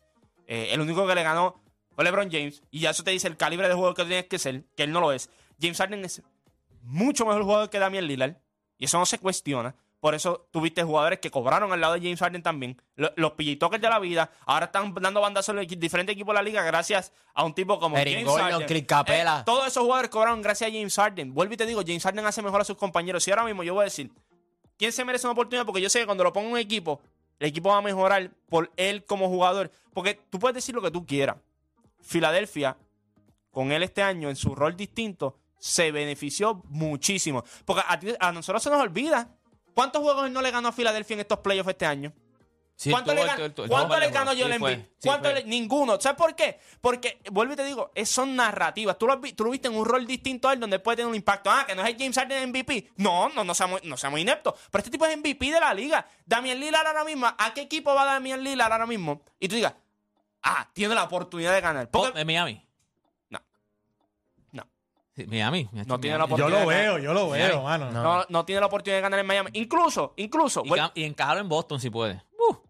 Eh, 0.47 0.68
el 0.71 0.80
único 0.80 1.06
que 1.06 1.14
le 1.14 1.23
ganó 1.23 1.61
fue 1.95 2.04
LeBron 2.04 2.30
James. 2.30 2.62
Y 2.71 2.80
ya 2.80 2.90
eso 2.90 3.02
te 3.02 3.11
dice 3.11 3.26
el 3.26 3.37
calibre 3.37 3.68
de 3.68 3.75
juego 3.75 3.95
que 3.95 4.04
tienes 4.04 4.26
que 4.26 4.38
ser, 4.38 4.64
que 4.76 4.85
él 4.85 4.92
no 4.92 5.00
lo 5.00 5.12
es. 5.12 5.28
James 5.61 5.78
Harden 5.78 6.04
es 6.04 6.23
mucho 6.83 7.26
mejor 7.26 7.42
jugador 7.42 7.71
que 7.71 7.78
Damian 7.78 8.06
Lillard. 8.06 8.37
Y 8.78 8.85
eso 8.85 8.99
no 8.99 9.06
se 9.06 9.18
cuestiona. 9.18 9.75
Por 10.00 10.15
eso 10.15 10.47
tuviste 10.50 10.83
jugadores 10.83 11.19
que 11.21 11.31
cobraron 11.31 11.73
al 11.73 11.81
lado 11.81 11.95
de 11.95 12.00
James 12.00 12.21
Harden 12.21 12.43
también. 12.43 12.81
Lo- 12.97 13.12
Los 13.17 13.33
pillitokers 13.33 13.81
de 13.83 13.88
la 13.88 13.99
vida. 13.99 14.31
Ahora 14.45 14.67
están 14.67 14.95
dando 14.95 15.21
bandazos 15.21 15.49
en 15.50 15.57
los 15.57 15.67
diferentes 15.67 16.12
equipos 16.12 16.33
de 16.33 16.37
la 16.37 16.43
liga 16.43 16.62
gracias 16.62 17.12
a 17.35 17.45
un 17.45 17.55
tipo 17.55 17.79
como 17.81 17.97
Eric 17.97 18.15
James 18.15 18.29
Gordon, 18.29 18.50
Harden. 18.50 18.67
Clint 18.69 18.87
Capela. 18.87 19.38
Eh, 19.41 19.43
todos 19.47 19.67
esos 19.67 19.83
jugadores 19.83 20.11
cobraron 20.11 20.43
gracias 20.43 20.71
a 20.71 20.73
James 20.73 20.95
Harden. 20.95 21.33
Vuelvo 21.35 21.55
y 21.55 21.57
te 21.57 21.67
digo, 21.67 21.81
James 21.85 22.03
Harden 22.03 22.26
hace 22.26 22.43
mejor 22.43 22.61
a 22.61 22.65
sus 22.65 22.76
compañeros. 22.76 23.26
Y 23.26 23.31
ahora 23.31 23.45
mismo 23.45 23.62
yo 23.62 23.73
voy 23.75 23.83
a 23.83 23.85
decir, 23.85 24.12
¿quién 24.76 24.93
se 24.93 25.05
merece 25.05 25.26
una 25.26 25.33
oportunidad? 25.33 25.65
Porque 25.65 25.81
yo 25.81 25.88
sé 25.88 26.00
que 26.00 26.07
cuando 26.07 26.23
lo 26.25 26.33
pongo 26.33 26.49
en 26.49 26.53
un 26.53 26.59
equipo, 26.59 27.00
el 27.38 27.49
equipo 27.49 27.71
va 27.71 27.79
a 27.79 27.83
mejorar 27.83 28.31
por 28.49 28.71
él 28.76 29.05
como 29.05 29.29
jugador. 29.29 29.71
Porque 29.95 30.21
tú 30.31 30.38
puedes 30.38 30.55
decir 30.55 30.75
lo 30.75 30.83
que 30.83 30.91
tú 30.91 31.07
quieras. 31.07 31.37
Filadelfia, 32.03 32.76
con 33.50 33.73
él 33.73 33.83
este 33.83 34.03
año 34.03 34.29
en 34.29 34.37
su 34.37 34.55
rol 34.55 34.76
distinto, 34.76 35.38
se 35.59 35.91
benefició 35.91 36.62
muchísimo. 36.69 37.43
Porque 37.65 37.83
a, 37.88 37.99
ti- 37.99 38.15
a 38.21 38.31
nosotros 38.33 38.62
se 38.62 38.71
nos 38.71 38.81
olvida. 38.81 39.29
¿Cuántos 39.76 40.00
juegos 40.00 40.25
él 40.26 40.33
no 40.33 40.40
le 40.40 40.50
ganó 40.50 40.68
a 40.68 40.73
Filadelfia 40.73 41.12
en 41.14 41.21
estos 41.21 41.40
playoffs 41.40 41.68
este 41.68 41.85
año? 41.85 42.11
Sí, 42.75 42.90
¿Cuánto 42.90 43.12
le, 43.12 43.21
estuvo- 43.23 43.68
¿cuánto 43.68 43.99
le 44.00 44.09
ganó 44.11 44.30
Joel. 44.33 44.52
Embiid? 44.52 44.78
Sí, 44.99 45.06
¿Cuánto 45.09 45.30
fue. 45.30 45.35
le- 45.42 45.45
Ninguno. 45.45 46.00
¿Sabes 46.00 46.16
por 46.16 46.35
qué? 46.35 46.59
Porque, 46.80 47.21
vuelvo 47.30 47.52
y 47.52 47.56
te 47.56 47.64
digo, 47.64 47.90
son 48.06 48.35
narrativas. 48.37 48.97
Tú 48.99 49.06
lo, 49.06 49.18
vi- 49.18 49.35
tú 49.35 49.45
lo 49.45 49.50
viste 49.50 49.68
en 49.68 49.75
un 49.76 49.85
rol 49.85 50.06
distinto 50.06 50.49
a 50.49 50.54
él 50.54 50.61
donde 50.61 50.78
puede 50.78 50.97
tener 50.97 51.09
un 51.11 51.14
impacto. 51.14 51.50
Ah, 51.50 51.64
que 51.66 51.75
no 51.75 51.83
es 51.83 51.88
el 51.90 51.97
James 51.99 52.16
Harden 52.16 52.49
MVP. 52.50 52.92
No, 52.97 53.28
no, 53.28 53.45
no 53.45 53.54
seamos, 53.54 53.85
no 53.85 53.99
seamos 53.99 54.18
ineptos. 54.18 54.54
Pero 54.71 54.80
este 54.80 54.90
tipo 54.90 55.04
es 55.04 55.14
MVP 55.14 55.52
de 55.52 55.61
la 55.61 55.75
liga. 55.75 56.06
Damian 56.25 56.59
Lillard 56.59 56.87
ahora 56.87 57.04
mismo, 57.04 57.26
¿a 57.26 57.52
qué 57.54 57.61
equipo 57.62 57.95
va 57.95 58.06
Damian 58.06 58.42
Lillard 58.42 58.73
ahora 58.73 58.87
mismo? 58.87 59.21
Y 59.38 59.49
tú 59.49 59.56
digas, 59.56 59.75
ah, 60.42 60.68
tiene 60.73 60.95
la 60.95 61.04
oportunidad 61.04 61.52
de 61.52 61.61
ganar. 61.61 61.90
Porque, 61.90 62.12
Oh, 62.14 62.18
en 62.18 62.26
Miami. 62.26 62.65
Miami. 65.26 65.68
No 65.73 65.99
tiene 65.99 66.18
la 66.18 66.26
Yo 66.26 66.35
oportunidad. 66.35 66.61
lo 66.64 66.68
de 66.70 66.76
ganar. 66.76 66.92
veo, 66.94 66.99
yo 66.99 67.14
lo 67.14 67.30
veo, 67.30 67.62
mano. 67.62 67.90
No. 67.90 68.02
no, 68.02 68.26
no 68.28 68.44
tiene 68.44 68.61
la 68.61 68.66
oportunidad 68.66 68.99
de 68.99 69.02
ganar 69.02 69.20
en 69.20 69.26
Miami. 69.26 69.50
Incluso, 69.54 70.12
incluso, 70.16 70.62
Y, 70.64 70.68
bueno, 70.68 70.92
y 70.94 71.04
encajarlo 71.04 71.40
en 71.40 71.49
Boston 71.49 71.80
si 71.80 71.88
puede. 71.90 72.23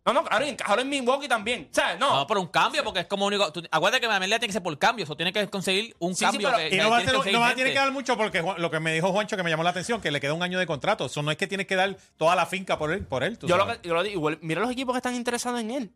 No, 0.06 0.12
no, 0.12 0.24
claro, 0.24 0.46
y 0.46 0.50
encajarlo 0.50 0.82
en 0.82 0.88
Milwaukee 0.88 1.26
también. 1.28 1.68
O 1.70 1.74
sea, 1.74 1.96
no. 1.96 2.14
No, 2.20 2.26
por 2.28 2.38
un 2.38 2.46
cambio, 2.46 2.82
porque 2.84 3.00
es 3.00 3.06
como 3.06 3.26
único. 3.26 3.52
tú- 3.52 3.62
acuérdate 3.70 4.00
que 4.00 4.06
la 4.06 4.20
melea 4.20 4.38
tiene 4.38 4.48
que 4.50 4.52
ser 4.52 4.62
por 4.62 4.78
cambio, 4.78 5.02
eso 5.04 5.16
tiene 5.16 5.32
que 5.32 5.46
conseguir 5.48 5.94
un 5.98 6.14
Sí, 6.14 6.20
sí, 6.20 6.24
cambio. 6.24 6.48
pero- 6.54 6.70
que- 6.70 6.76
Y 6.76 6.78
no 6.78 6.88
va, 6.90 6.98
a 6.98 7.00
ser- 7.00 7.20
que 7.20 7.32
no 7.32 7.40
va 7.40 7.46
a 7.46 7.48
conseguir 7.50 7.56
tener 7.56 7.72
que 7.72 7.78
dar 7.80 7.92
mucho 7.92 8.16
porque 8.16 8.40
Juan- 8.40 8.62
lo 8.62 8.70
que 8.70 8.78
me 8.80 8.92
dijo 8.94 9.10
Juancho 9.12 9.36
que 9.36 9.42
me 9.42 9.50
llamó 9.50 9.64
la 9.64 9.70
atención, 9.70 10.00
que 10.00 10.10
le 10.12 10.20
queda 10.20 10.32
un 10.32 10.42
año 10.44 10.58
de 10.60 10.66
contrato. 10.66 11.06
Eso 11.06 11.20
no 11.22 11.30
es 11.32 11.36
que 11.36 11.46
tienes 11.48 11.66
que 11.66 11.74
dar 11.74 11.96
toda 12.16 12.36
la 12.36 12.46
finca 12.46 12.78
por 12.78 12.92
él. 12.92 13.04
Por 13.04 13.24
él 13.24 13.36
tú 13.36 13.48
yo, 13.48 13.56
lo 13.56 13.66
que, 13.66 13.80
yo 13.86 13.92
lo 13.94 14.02
digo, 14.04 14.14
igual, 14.14 14.38
mira 14.40 14.60
los 14.60 14.70
equipos 14.70 14.94
que 14.94 14.98
están 14.98 15.14
interesados 15.16 15.60
en 15.60 15.70
él. 15.72 15.92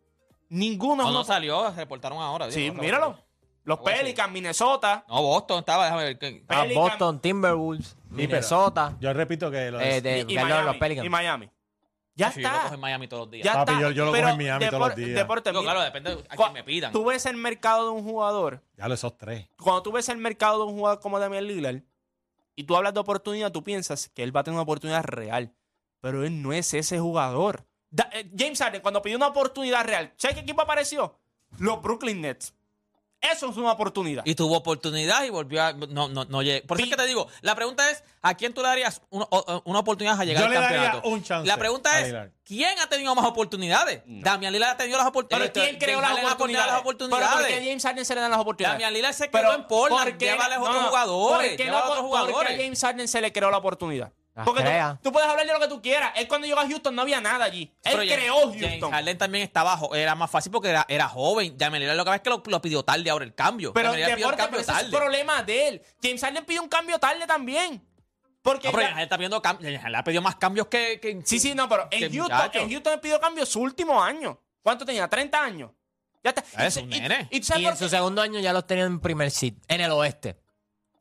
Ninguno. 0.49 1.05
No, 1.05 1.13
no 1.13 1.25
salió, 1.25 1.71
se 1.71 1.77
reportaron 1.77 2.19
ahora. 2.19 2.51
Sí, 2.51 2.63
digo, 2.63 2.75
míralo. 2.75 3.17
Los 3.65 3.79
Algo 3.79 3.89
así. 3.91 3.99
Pelicans, 3.99 4.33
Minnesota. 4.33 5.05
No, 5.09 5.23
Boston 5.23 5.59
estaba, 5.61 5.85
déjame 5.85 6.05
ver. 6.05 6.19
que- 6.19 6.45
Ah, 6.49 6.63
Pelican- 6.65 6.75
Boston, 6.75 7.21
Timberwolves, 7.21 7.97
Minnesota, 8.09 8.97
Yo 9.01 9.13
repito 9.13 9.51
que 9.51 9.71
lo 9.71 9.81
eh, 9.81 10.01
de, 10.01 10.19
y, 10.19 10.21
y 10.21 10.25
perdón, 10.35 10.49
Miami, 10.51 10.67
los 10.67 10.77
Pelicans. 10.77 11.07
y 11.07 11.09
Miami. 11.11 11.51
Ya 12.17 12.33
Sí, 12.33 12.43
yo 12.43 12.49
lo 12.49 12.55
está. 12.55 12.63
cojo 12.65 12.75
en 12.75 12.81
Miami 12.81 13.09
todos 13.09 13.21
los 13.27 13.31
días. 13.31 13.45
Ya 13.45 13.53
Papi, 13.55 13.73
está. 13.73 13.83
yo- 13.83 13.91
yo 13.93 14.05
lo 14.07 14.13
Pero 14.13 14.25
cojo 14.29 14.33
en 14.33 14.39
Miami 14.47 14.67
todos 14.67 14.89
los 14.89 14.97
días. 14.97 15.15
deporte, 15.15 15.51
Digo, 15.51 15.61
mira, 15.63 15.73
claro, 15.73 15.85
depende 15.85 16.17
de 16.17 16.23
a 16.23 16.37
cua- 16.37 16.45
quién 16.45 16.53
me 16.53 16.65
pidan. 16.65 16.93
Tú 16.93 17.05
ves 17.05 17.27
el 17.27 17.37
mercado 17.37 17.85
de 17.85 17.91
un 17.91 18.03
jugador. 18.05 18.63
Ya 18.77 18.89
lo 18.89 18.95
esos 18.95 19.17
tres. 19.17 19.47
Cuando 19.59 19.83
tú 19.83 19.93
ves 19.93 20.09
el 20.09 20.19
mercado 20.19 20.59
de 20.59 20.65
un 20.73 20.79
jugador 20.79 21.01
como 21.01 21.19
Damian 21.19 21.47
Lillard 21.47 21.83
y 22.57 22.65
tú 22.65 22.77
hablas 22.77 22.93
de 22.95 23.01
oportunidad, 23.01 23.53
tú 23.53 23.63
piensas 23.63 24.09
que 24.09 24.23
él 24.23 24.35
va 24.37 24.41
a 24.41 24.45
tener 24.45 24.55
una 24.57 24.63
oportunidad 24.65 25.05
real. 25.05 25.53
Pero 26.01 26.25
él 26.25 26.43
no 26.43 26.53
es 26.53 26.73
ese 26.75 26.99
jugador. 26.99 27.65
Da- 27.91 28.09
eh, 28.13 28.31
James 28.37 28.59
Harden, 28.59 28.81
cuando 28.83 29.01
pidió 29.03 29.17
una 29.17 29.29
oportunidad 29.29 29.85
real, 29.85 30.13
¿sabes 30.17 30.35
qué 30.37 30.43
equipo 30.43 30.61
apareció? 30.63 31.19
Los 31.59 31.81
Brooklyn 31.83 32.21
Nets. 32.21 32.55
Eso 33.23 33.51
es 33.51 33.57
una 33.59 33.73
oportunidad. 33.73 34.23
Y 34.25 34.35
tuvo 34.35 34.57
oportunidad 34.57 35.25
y 35.25 35.31
volvió 35.31 35.63
a. 35.63 35.73
No, 35.75 36.09
no, 36.09 36.25
no 36.25 36.43
llegué. 36.43 36.63
Por 36.63 36.79
eso 36.79 36.85
es 36.85 36.91
que 36.91 36.97
te 36.97 37.07
digo, 37.07 37.29
la 37.43 37.55
pregunta 37.55 37.91
es: 37.91 38.03
¿a 38.23 38.35
quién 38.35 38.55
tú 38.55 38.63
le 38.63 38.69
darías 38.69 39.03
una, 39.11 39.27
o- 39.31 39.63
una 39.67 39.81
oportunidad 39.81 40.19
a 40.19 40.25
llegar 40.25 40.43
Yo 40.43 40.47
al 40.47 40.53
le 40.55 40.59
daría 40.61 40.79
campeonato? 40.85 41.09
un 41.09 41.23
chance 41.23 41.47
La 41.47 41.59
pregunta 41.59 42.01
es: 42.01 42.07
Lillard. 42.07 42.31
¿quién 42.45 42.79
ha 42.81 42.89
tenido 42.89 43.15
más 43.15 43.27
oportunidades? 43.27 44.03
Damian 44.07 44.53
Lillard 44.55 44.71
ha 44.71 44.77
tenido 44.79 44.97
las 44.97 45.05
Pero 45.05 45.11
oportunidades. 45.11 45.53
¿quién 45.53 45.79
creó 45.79 46.01
las 46.01 46.13
oportunidades? 46.13 46.67
las 46.73 46.81
Pero 46.83 46.85
¿por 46.85 46.97
qué 46.97 47.05
oportunidades. 47.05 47.53
a 47.61 47.65
James 47.65 47.83
Harden 47.85 48.05
se 48.07 48.15
le 48.15 48.21
dan 48.23 48.31
las 48.31 48.41
oportunidades? 48.41 48.75
Damian 48.79 48.93
Lillard 48.95 49.13
se 49.15 49.29
Pero, 49.29 49.49
quedó 49.49 49.55
en 49.59 49.67
Portland. 49.67 50.09
¿por 50.11 50.19
qué- 50.19 50.31
a 50.31 50.37
no, 50.37 50.63
otros 50.65 50.83
no, 50.83 50.89
jugadores. 50.89 51.49
¿por 51.51 51.57
qué 51.59 51.65
no- 51.71 51.77
otros 51.77 51.89
por 51.89 51.97
qué 51.99 52.03
jugadores. 52.03 52.53
a 52.59 52.63
James 52.63 52.81
Harden 52.81 53.09
se 53.09 53.21
le 53.21 53.33
creó 53.33 53.51
la 53.51 53.59
oportunidad? 53.59 54.13
Las 54.41 54.45
Porque 54.47 54.63
tú, 54.63 54.67
crea. 54.69 54.99
tú 55.03 55.13
puedes 55.13 55.29
hablar 55.29 55.47
de 55.47 55.53
lo 55.53 55.61
que 55.61 55.69
tú 55.69 55.81
quieras. 55.83 56.13
Él 56.17 56.29
cuando 56.29 56.47
llegó 56.47 56.61
a 56.61 56.67
Houston 56.69 56.95
no 56.95 57.03
había 57.03 57.21
nada 57.21 57.45
allí. 57.45 57.73
Él 57.85 57.97
Pero 57.97 57.99
creó 57.99 58.35
James- 58.41 58.55
James 58.55 58.71
Houston. 58.71 58.91
Harden 58.93 59.19
también 59.19 59.45
estaba 59.45 59.79
era 59.95 60.15
más 60.15 60.31
fácil 60.31 60.51
porque 60.53 60.69
era, 60.71 60.85
era 60.89 61.09
joven. 61.09 61.57
Damian 61.57 61.81
Lillard 61.81 61.97
lo 61.97 62.05
que 62.05 62.09
pasa 62.09 62.17
es 62.17 62.23
que 62.23 62.31
lo, 62.31 62.43
lo 62.47 62.61
pidió 62.63 62.83
tarde 62.83 63.09
ahora 63.11 63.25
el 63.25 63.35
cambio. 63.35 63.73
Pero 63.73 63.93
Lillard 63.95 64.15
pidió 64.15 64.27
el 64.27 64.37
deporte, 64.37 64.37
cambio 64.43 64.51
pero 64.51 64.63
ese 64.63 64.71
es 64.71 64.77
tarde. 64.77 64.97
el 64.97 65.03
problema 65.03 65.43
de 65.43 65.69
él. 65.69 65.83
James 66.03 66.21
Harden 66.23 66.45
pidió 66.45 66.63
un 66.63 66.69
cambio 66.69 66.99
tarde 66.99 67.27
también. 67.27 67.87
Porque 68.43 68.69
No, 68.69 68.73
pero 68.73 68.83
ya- 68.83 68.89
James 68.89 68.95
Harden 68.95 69.03
está 69.05 69.17
pidiendo 69.19 69.43
cambios. 69.43 69.67
James 69.67 69.83
Harden 69.83 69.97
ha 70.01 70.05
pedido 70.05 70.23
más 70.23 70.37
cambios 70.37 70.67
que. 70.69 70.99
que- 71.01 71.21
Sí, 71.25 71.39
sí, 71.39 71.55
no, 71.55 71.69
pero 71.69 71.89
en 71.91 72.13
Houston, 72.15 72.51
en 72.55 72.71
Houston 72.71 72.93
él 72.95 73.01
pidió 73.01 73.21
cambio 73.21 73.45
su 73.45 73.61
último 73.61 74.03
año. 74.03 74.41
¿Cuánto 74.63 74.85
tenía? 74.87 75.09
¿30 75.11 75.35
años? 75.41 75.71
Ya 76.25 76.31
está. 76.31 76.45
Ah, 76.57 76.67
es 76.67 76.77
Y- 76.77 76.81
un 76.81 76.93
y- 76.93 77.01
nene. 77.01 77.29
Y, 77.31 77.37
Y 77.61 77.67
en 77.67 77.77
su 77.77 77.89
segundo 77.89 78.21
año 78.23 78.41
ya 78.41 78.53
los 78.53 78.67
tenían 78.67 78.87
en 78.89 79.01
primer 79.01 79.31
seed, 79.31 79.55
en 79.69 79.81
el 79.83 79.91
oeste. 79.91 80.40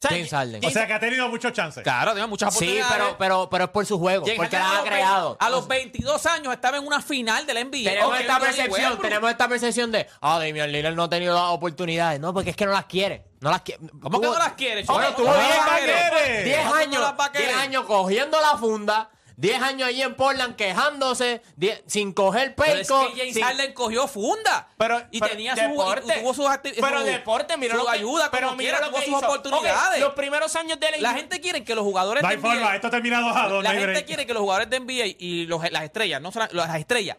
O 0.02 0.08
sea, 0.08 0.12
James 0.12 0.30
Harden. 0.32 0.66
O 0.66 0.70
sea 0.70 0.88
que 0.88 0.94
ha 0.94 1.00
tenido 1.02 1.28
muchos 1.28 1.52
chances. 1.52 1.84
Claro, 1.84 2.14
tiene 2.14 2.26
muchas 2.28 2.54
Sí, 2.54 2.58
oportunidades. 2.80 2.94
pero, 2.98 3.18
pero, 3.20 3.50
pero 3.50 3.64
es 3.66 3.70
por 3.72 3.86
su 3.86 4.00
juego, 4.00 4.24
James 4.26 4.38
porque 4.38 4.56
Harden 4.56 4.70
la 4.70 4.70
a 4.70 4.72
ha 4.72 4.82
los 4.82 4.90
creado. 4.90 5.30
20 5.32 5.46
A 5.46 5.50
los 5.50 5.68
22 5.68 6.26
años 6.26 6.54
estaba 6.54 6.78
en 6.78 6.88
una 6.88 7.02
final 7.02 7.46
del 7.46 7.58
NBA. 7.68 7.90
Tenemos 7.90 8.14
Ok, 8.14 8.20
esta 8.22 8.40
percepción, 8.40 8.72
Westbrook. 8.72 9.02
tenemos 9.02 9.30
esta 9.32 9.48
percepción 9.50 9.92
de, 9.92 10.08
ah, 10.22 10.40
Damian 10.40 10.72
Lillard 10.72 10.96
no 10.96 11.04
ha 11.04 11.10
tenido 11.10 11.34
las 11.36 11.50
oportunidades. 11.52 12.18
No, 12.22 12.34
porque 12.34 12.52
es 12.52 12.56
que 12.56 12.66
no 12.66 12.72
las 12.72 12.86
quiere. 12.86 13.26
No 13.42 13.50
las 13.52 13.62
quiere. 13.62 13.82
¿Cómo 14.02 14.22
que 14.22 14.28
no 14.28 14.34
las 14.40 14.54
quiere? 14.54 14.84
Bueno, 14.84 15.08
chico? 15.10 15.22
tuvo 15.22 15.34
¿Cómo 15.34 15.38
10 15.38 15.50
no 15.50 15.56
las 15.66 15.68
años, 15.74 15.86
quiere? 15.86 16.44
10 16.46 16.58
¿Cómo 16.60 16.70
no 16.70 16.76
años, 16.82 17.02
las 17.02 17.12
va 17.20 17.26
a 17.26 17.30
10 17.30 17.44
querer? 17.44 17.56
años 17.60 17.84
cogiendo 17.86 18.40
la 18.42 18.58
funda, 18.58 19.10
10 19.40 19.62
años 19.62 19.88
allí 19.88 20.02
en 20.02 20.16
Portland 20.16 20.56
quejándose, 20.56 21.42
10 21.56 21.84
sin 21.88 22.12
coger 22.14 22.56
Pero 22.56 22.74
es 22.80 22.88
peco. 22.88 23.08
que 23.14 23.20
James 23.20 23.34
sin- 23.34 23.44
Harden 23.44 23.74
cogió 23.74 24.08
funda. 24.08 24.68
Pero, 24.78 25.02
y 25.12 25.20
pero 25.20 25.32
tenía 25.32 25.56
su, 25.56 25.62
deporte. 25.62 26.14
y 26.18 26.20
tuvo 26.22 26.34
sus 26.34 26.46
Pero 26.62 27.00
su- 27.00 27.06
deporte, 27.06 27.58
mira 27.58 27.74
su 27.76 27.80
lo 27.80 27.86
que, 27.86 27.92
ayuda, 27.98 28.30
pero 28.32 28.48
como 28.48 28.58
mira 28.58 28.72
quiera, 28.72 28.86
lo 28.86 28.92
tuvo 28.92 29.00
que 29.00 29.06
sus 29.10 29.18
hizo. 29.18 29.26
oportunidades. 29.28 30.02
Ok, 30.02 30.06
los 30.08 30.14
primeros 30.14 30.56
años 30.56 30.80
de 30.80 30.92
la 30.92 30.98
La 30.98 31.14
gente 31.14 31.40
quiere 31.40 31.64
que 31.64 31.74
los 31.74 31.84
jugadores 31.86 32.22
No 32.22 32.28
de 32.30 32.36
hay 32.36 32.42
forma, 32.42 32.56
NBA, 32.58 32.76
esto 32.76 32.90
termina 32.90 33.22
2 33.22 33.36
a 33.36 33.48
2. 33.48 33.64
la 33.64 33.70
no 33.74 33.80
gente 33.80 33.92
break. 33.94 34.06
quiere 34.06 34.26
que 34.26 34.34
los 34.34 34.42
jugadores 34.42 34.70
de 34.70 34.78
NBA 34.82 35.06
y 35.18 35.46
los- 35.46 35.72
las 35.72 35.84
estrellas, 35.84 36.22
no 36.22 36.32
son- 36.32 36.50
las 36.52 36.76
estrellas, 36.78 37.18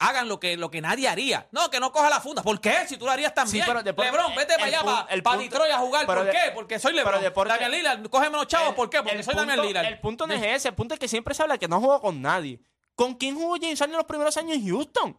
hagan 0.00 0.28
lo 0.28 0.40
que, 0.40 0.56
lo 0.56 0.70
que 0.70 0.80
nadie 0.80 1.06
haría. 1.06 1.46
No, 1.52 1.70
que 1.70 1.78
no 1.78 1.92
coja 1.92 2.10
la 2.10 2.20
funda. 2.20 2.42
¿Por 2.42 2.60
qué? 2.60 2.88
Si 2.88 2.96
tú 2.96 3.04
lo 3.04 3.12
harías 3.12 3.32
también. 3.34 3.64
Sí, 3.64 3.70
pero 3.70 3.82
Lebron, 3.82 4.34
vete 4.34 4.54
para 4.54 4.64
allá, 4.66 4.82
para, 4.82 5.06
el 5.14 5.22
para 5.22 5.36
punto- 5.38 5.50
Detroit 5.52 5.72
a 5.72 5.78
jugar. 5.78 6.06
¿Por 6.06 6.24
de- 6.24 6.30
qué? 6.32 6.38
Porque 6.54 6.78
soy 6.78 6.92
Lebron. 6.94 7.20
deporte- 7.22 7.52
Damian 7.52 7.70
Lillard, 7.70 8.08
cógeme 8.08 8.36
los 8.36 8.46
chavos. 8.48 8.70
El- 8.70 8.74
¿Por 8.74 8.90
qué? 8.90 8.98
Porque 9.02 9.22
soy 9.22 9.34
punto- 9.34 9.46
Damian 9.48 9.66
Lillard. 9.66 9.86
El 9.86 10.00
punto 10.00 10.26
no 10.26 10.34
es 10.34 10.42
ese, 10.42 10.68
el 10.68 10.74
punto 10.74 10.94
es 10.94 11.00
que 11.00 11.06
siempre 11.06 11.34
se 11.34 11.42
habla 11.42 11.58
que 11.58 11.68
no 11.68 11.78
jugó 11.80 12.00
con 12.00 12.20
nadie. 12.20 12.60
¿Con 12.96 13.14
quién 13.14 13.34
jugó 13.36 13.54
James 13.60 13.78
Harden 13.78 13.92
en 13.94 13.98
los 13.98 14.06
primeros 14.06 14.36
años 14.36 14.56
en 14.56 14.66
Houston? 14.68 15.18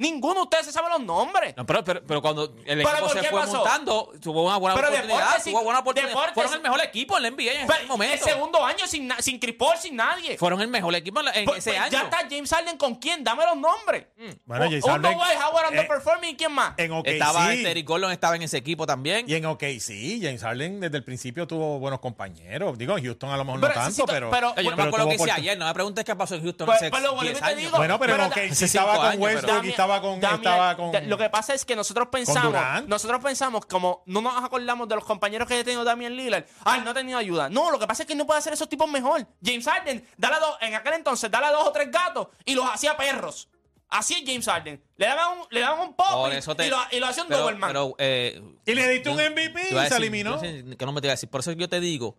Ninguno 0.00 0.34
de 0.34 0.40
ustedes 0.42 0.66
se 0.66 0.72
sabe 0.72 0.88
los 0.90 1.00
nombres. 1.00 1.56
No, 1.56 1.66
pero, 1.66 1.82
pero, 1.82 2.00
pero 2.06 2.22
cuando 2.22 2.44
el 2.44 2.78
¿Pero 2.78 2.88
equipo 2.88 3.08
se 3.08 3.22
fue 3.24 3.40
pasó? 3.40 3.56
montando, 3.56 4.12
tuvo 4.22 4.44
una 4.44 4.56
buena 4.56 4.76
Pero 4.76 4.88
oportunidad. 4.88 5.42
tuvo 5.44 5.62
buena 5.64 5.80
oportunidad. 5.80 6.32
Fueron 6.34 6.54
el 6.54 6.60
mejor 6.60 6.80
equipo 6.84 7.16
en 7.16 7.22
la 7.24 7.30
NBA 7.30 7.52
en 7.62 7.66
Pero 7.66 8.02
ese 8.04 8.14
el 8.14 8.20
segundo 8.20 8.64
año 8.64 8.86
sin, 8.86 9.12
sin 9.18 9.40
Paul, 9.58 9.76
sin 9.76 9.96
nadie. 9.96 10.38
Fueron 10.38 10.60
el 10.60 10.68
mejor 10.68 10.94
equipo 10.94 11.18
en, 11.18 11.26
la- 11.26 11.32
en 11.32 11.44
Pues- 11.46 11.58
ese 11.66 11.70
pues 11.70 11.80
año. 11.82 11.90
Ya 11.90 12.02
está 12.04 12.18
James 12.30 12.48
Harden 12.48 12.76
con 12.78 12.94
quién, 12.94 13.24
dame 13.24 13.44
los 13.44 13.56
nombres. 13.56 14.06
Bueno, 14.44 14.64
Un- 14.66 14.70
James 14.70 14.84
Harden- 14.84 15.14
Dwight 15.16 15.38
Howard 15.42 15.64
eh, 15.64 15.68
underperforming 15.70 16.30
y 16.30 16.36
quién 16.36 16.52
más. 16.52 16.74
En 16.76 16.92
OKC. 16.92 17.08
Estaba 17.14 17.52
Eric 17.52 17.88
Gordon, 17.88 18.12
estaba 18.12 18.36
en 18.36 18.42
ese 18.42 18.56
equipo 18.56 18.86
también. 18.86 19.28
Y 19.28 19.34
en 19.34 19.46
OKC, 19.46 20.20
James 20.22 20.42
Harden 20.42 20.78
desde 20.78 20.96
el 20.96 21.02
principio 21.02 21.48
tuvo 21.48 21.80
buenos 21.80 21.98
compañeros. 21.98 22.78
Digo, 22.78 22.96
en 22.96 23.04
Houston 23.04 23.30
a 23.30 23.36
lo 23.36 23.44
mejor 23.44 23.60
Pero 23.62 23.74
no 23.74 23.80
tanto, 23.80 23.88
necesito- 23.90 24.12
pero. 24.12 24.30
pero- 24.30 24.54
Yo 24.54 24.62
no 24.62 24.70
me 24.70 24.76
pero 24.76 24.88
acuerdo 24.90 25.06
tuvo 25.06 25.16
que 25.24 25.30
hice 25.30 25.32
ayer. 25.40 25.58
No 25.58 25.66
me 25.66 25.74
preguntes 25.74 26.04
qué 26.04 26.14
pasó 26.14 26.36
en 26.36 26.42
Houston 26.44 26.66
Pues- 26.66 26.82
hace 26.82 26.90
lo 26.90 27.14
vuelvo 27.14 27.22
y 27.24 27.26
10 27.30 27.38
te 27.40 27.44
años. 27.44 27.58
digo. 27.58 27.76
Bueno, 27.78 27.98
pero 27.98 28.14
en 28.14 28.20
OKC 28.20 28.62
estaba 28.64 29.10
con 29.10 29.20
Westbrook 29.22 29.64
y 29.64 29.68
estaba 29.70 29.87
con. 30.00 30.20
Damian, 30.20 30.40
estaba 30.40 30.76
con 30.76 30.92
de- 30.92 31.02
lo 31.02 31.16
que 31.18 31.28
pasa 31.30 31.54
es 31.54 31.64
que 31.64 31.74
nosotros 31.76 32.08
pensamos, 32.12 32.54
nosotros 32.86 33.22
pensamos 33.22 33.66
como 33.66 34.02
no 34.06 34.20
nos 34.20 34.42
acordamos 34.44 34.88
de 34.88 34.94
los 34.94 35.04
compañeros 35.04 35.48
que 35.48 35.54
ha 35.58 35.64
tenido 35.64 35.84
Damian 35.84 36.14
Lillard. 36.16 36.44
Ay, 36.64 36.82
no 36.84 36.90
ha 36.90 36.94
tenido 36.94 37.18
ayuda. 37.18 37.48
No, 37.48 37.70
lo 37.70 37.78
que 37.78 37.86
pasa 37.86 38.02
es 38.02 38.06
que 38.06 38.14
no 38.14 38.26
puede 38.26 38.38
hacer 38.38 38.52
esos 38.52 38.68
tipos 38.68 38.88
mejor. 38.88 39.26
James 39.44 39.64
Harden, 39.66 40.06
dale 40.16 40.36
a 40.36 40.40
dos, 40.40 40.56
en 40.60 40.74
aquel 40.74 40.94
entonces, 40.94 41.30
dale 41.30 41.46
a 41.46 41.52
dos 41.52 41.66
o 41.66 41.72
tres 41.72 41.90
gatos 41.90 42.28
y 42.44 42.54
los 42.54 42.64
hacía 42.70 42.96
perros. 42.96 43.48
Así 43.90 44.14
es 44.14 44.22
James 44.26 44.44
Harden. 44.44 44.82
Le 44.98 45.06
daban 45.06 45.38
un, 45.38 45.46
le 45.50 45.60
daban 45.60 45.80
un 45.80 45.94
pop 45.94 46.06
Por 46.12 46.32
y, 46.32 46.36
eso 46.36 46.54
te- 46.54 46.66
y 46.66 46.70
lo, 46.70 46.76
y 46.90 47.00
lo 47.00 47.06
hacía 47.06 47.22
un 47.22 47.28
pero- 47.30 47.40
Doberman. 47.40 47.70
pero, 47.70 47.94
eh, 47.98 48.42
Y 48.66 48.74
le 48.74 48.86
diste 48.90 49.08
un 49.08 49.16
MVP 49.18 49.62
y 49.62 49.68
se 49.70 49.74
decir- 49.74 49.96
eliminó. 49.96 50.38
que 50.40 50.84
no 50.84 50.92
me 50.92 51.00
te 51.00 51.06
iba 51.06 51.12
a 51.12 51.16
decir. 51.16 51.30
Por 51.30 51.40
eso 51.40 51.52
yo 51.52 51.68
te 51.70 51.80
digo 51.80 52.18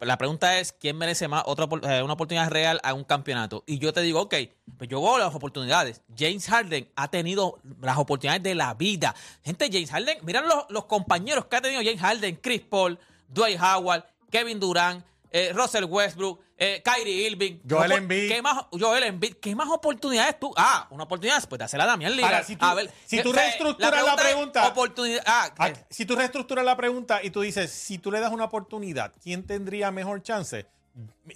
la 0.00 0.18
pregunta 0.18 0.58
es 0.58 0.72
quién 0.72 0.96
merece 0.96 1.28
más 1.28 1.42
otra 1.46 1.66
eh, 1.88 2.02
una 2.02 2.12
oportunidad 2.12 2.50
real 2.50 2.80
a 2.82 2.94
un 2.94 3.04
campeonato. 3.04 3.64
Y 3.66 3.78
yo 3.78 3.92
te 3.92 4.02
digo, 4.02 4.20
ok, 4.20 4.34
pues 4.76 4.90
yo 4.90 5.00
veo 5.00 5.18
las 5.18 5.34
oportunidades. 5.34 6.02
James 6.16 6.46
Harden 6.46 6.90
ha 6.96 7.08
tenido 7.08 7.60
las 7.80 7.98
oportunidades 7.98 8.42
de 8.42 8.54
la 8.54 8.74
vida. 8.74 9.14
Gente, 9.42 9.68
James 9.72 9.90
Harden, 9.90 10.18
miran 10.22 10.46
los, 10.46 10.66
los 10.68 10.84
compañeros 10.84 11.46
que 11.46 11.56
ha 11.56 11.60
tenido 11.60 11.82
James 11.82 12.00
Harden, 12.00 12.36
Chris 12.36 12.60
Paul, 12.60 12.98
Dwight 13.28 13.58
Howard, 13.60 14.04
Kevin 14.30 14.60
Durant, 14.60 15.04
eh, 15.30 15.52
Russell 15.54 15.84
Westbrook, 15.84 16.40
eh, 16.56 16.82
Kyrie 16.84 17.28
Irving, 17.30 17.58
Joel 17.68 17.92
Embiid. 17.92 18.28
¿Qué 18.28 18.42
más, 18.42 18.66
Joel 18.72 19.04
Embiid, 19.04 19.34
¿qué 19.34 19.54
más 19.54 19.68
oportunidades 19.68 20.38
tú? 20.40 20.52
Ah, 20.56 20.86
una 20.90 21.04
oportunidad, 21.04 21.46
pues 21.48 21.58
dásela 21.58 21.84
a 21.84 21.86
Damián 21.88 22.12
Lillard. 22.12 22.32
Ahora, 22.34 22.44
si 22.44 22.56
tú- 22.56 22.64
a 22.64 22.74
ver, 22.74 22.90
si 23.06 23.22
tú 23.22 23.32
reestructuras 23.32 24.04
la 24.04 24.16
pregunta- 24.16 24.68
Oportunidad. 24.68 25.22
Ah, 25.26 25.50
Ah, 25.58 25.72
Si 25.90 26.04
tú 26.06 26.16
reestructuras 26.16 26.64
la 26.64 26.76
pregunta 26.76 27.20
y 27.22 27.30
tú 27.30 27.40
dices, 27.42 27.70
si 27.70 27.98
tú 27.98 28.10
le 28.10 28.20
das 28.20 28.32
una 28.32 28.44
oportunidad, 28.44 29.12
¿quién 29.22 29.46
tendría 29.46 29.90
mejor 29.90 30.22
chance? 30.22 30.66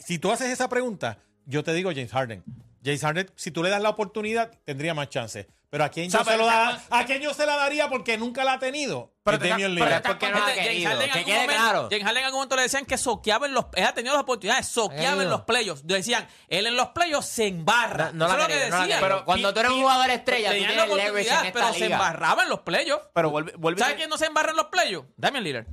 Si 0.05 0.18
tú 0.18 0.33
haces 0.33 0.48
esa 0.50 0.68
pregunta, 0.68 1.18
yo 1.46 1.62
te 1.62 1.72
digo 1.72 1.90
James 1.90 2.11
Harden. 2.12 2.42
James 2.85 3.00
Harden, 3.02 3.31
si 3.37 3.50
tú 3.52 3.62
le 3.62 3.70
das 3.70 3.81
la 3.81 3.90
oportunidad, 3.90 4.50
tendría 4.64 4.92
más 4.94 5.09
chance. 5.09 5.46
Pero 5.73 5.85
¿a 5.85 5.89
quién, 5.89 6.11
yo, 6.11 6.19
se 6.19 6.25
pero 6.27 6.37
lo 6.37 6.45
da- 6.45 6.83
¿a 6.91 7.07
quién 7.07 7.23
yo 7.23 7.33
se 7.33 7.47
la 7.47 7.57
daría 7.57 7.89
porque 7.89 8.19
nunca 8.19 8.45
la 8.45 8.53
ha 8.53 8.59
tenido? 8.59 9.15
Pero 9.25 9.39
te- 9.39 9.49
Damian 9.49 9.75
pero 9.75 9.87
Lillard. 9.87 10.03
te- 10.03 10.09
porque 10.11 10.29
no 10.31 10.39
la 10.39 10.47
ha 10.49 10.53
querido. 10.53 10.91
En 10.91 10.99
Que 10.99 11.05
algún 11.05 11.25
quede 11.25 11.35
momento- 11.41 11.55
claro. 11.63 11.89
James 11.91 12.05
Harden 12.05 12.19
en 12.19 12.25
algún 12.27 12.39
momento 12.41 12.57
le 12.57 12.63
decían 12.63 12.85
que 12.85 12.99
soqueaba 12.99 13.47
en 13.47 13.55
los. 13.55 13.65
Él 13.73 13.85
ha 13.87 13.95
tenido 13.95 14.15
las 14.15 14.23
oportunidades, 14.25 14.69
soqueaba 14.69 15.03
en 15.13 15.13
querido. 15.21 15.31
los 15.31 15.41
playoffs. 15.43 15.87
Decían, 15.87 16.29
él 16.49 16.67
en 16.67 16.77
los 16.77 16.89
playoffs 16.89 17.27
se 17.27 17.47
embarra. 17.47 18.13
No, 18.13 18.29
no 18.29 18.29
la 18.29 18.33
Eso 18.35 18.37
es 18.37 18.41
lo 18.43 18.47
que 18.49 18.53
quería, 18.53 18.69
no 19.01 19.09
quería. 19.09 19.25
Cuando 19.25 19.55
tú 19.55 19.61
eres 19.61 19.73
un 19.73 19.81
jugador 19.81 20.11
estrella, 20.11 20.49
tú 20.51 20.57
tienes 20.57 20.77
leverage 20.77 20.93
en 20.93 21.01
oportunidad, 21.09 21.47
esta 21.47 21.53
pero 21.61 21.73
se 21.73 21.85
embarraba 21.87 22.43
en 22.43 22.49
los 22.51 22.61
playoffs. 22.61 23.09
Pero 23.15 23.31
vuelve 23.31 23.79
¿Sabes 23.81 23.95
quién 23.97 24.11
no 24.11 24.19
se 24.19 24.27
embarra 24.27 24.51
en 24.51 24.57
los 24.59 24.67
playoffs? 24.67 25.09
Damian 25.17 25.43
Lillard. 25.43 25.67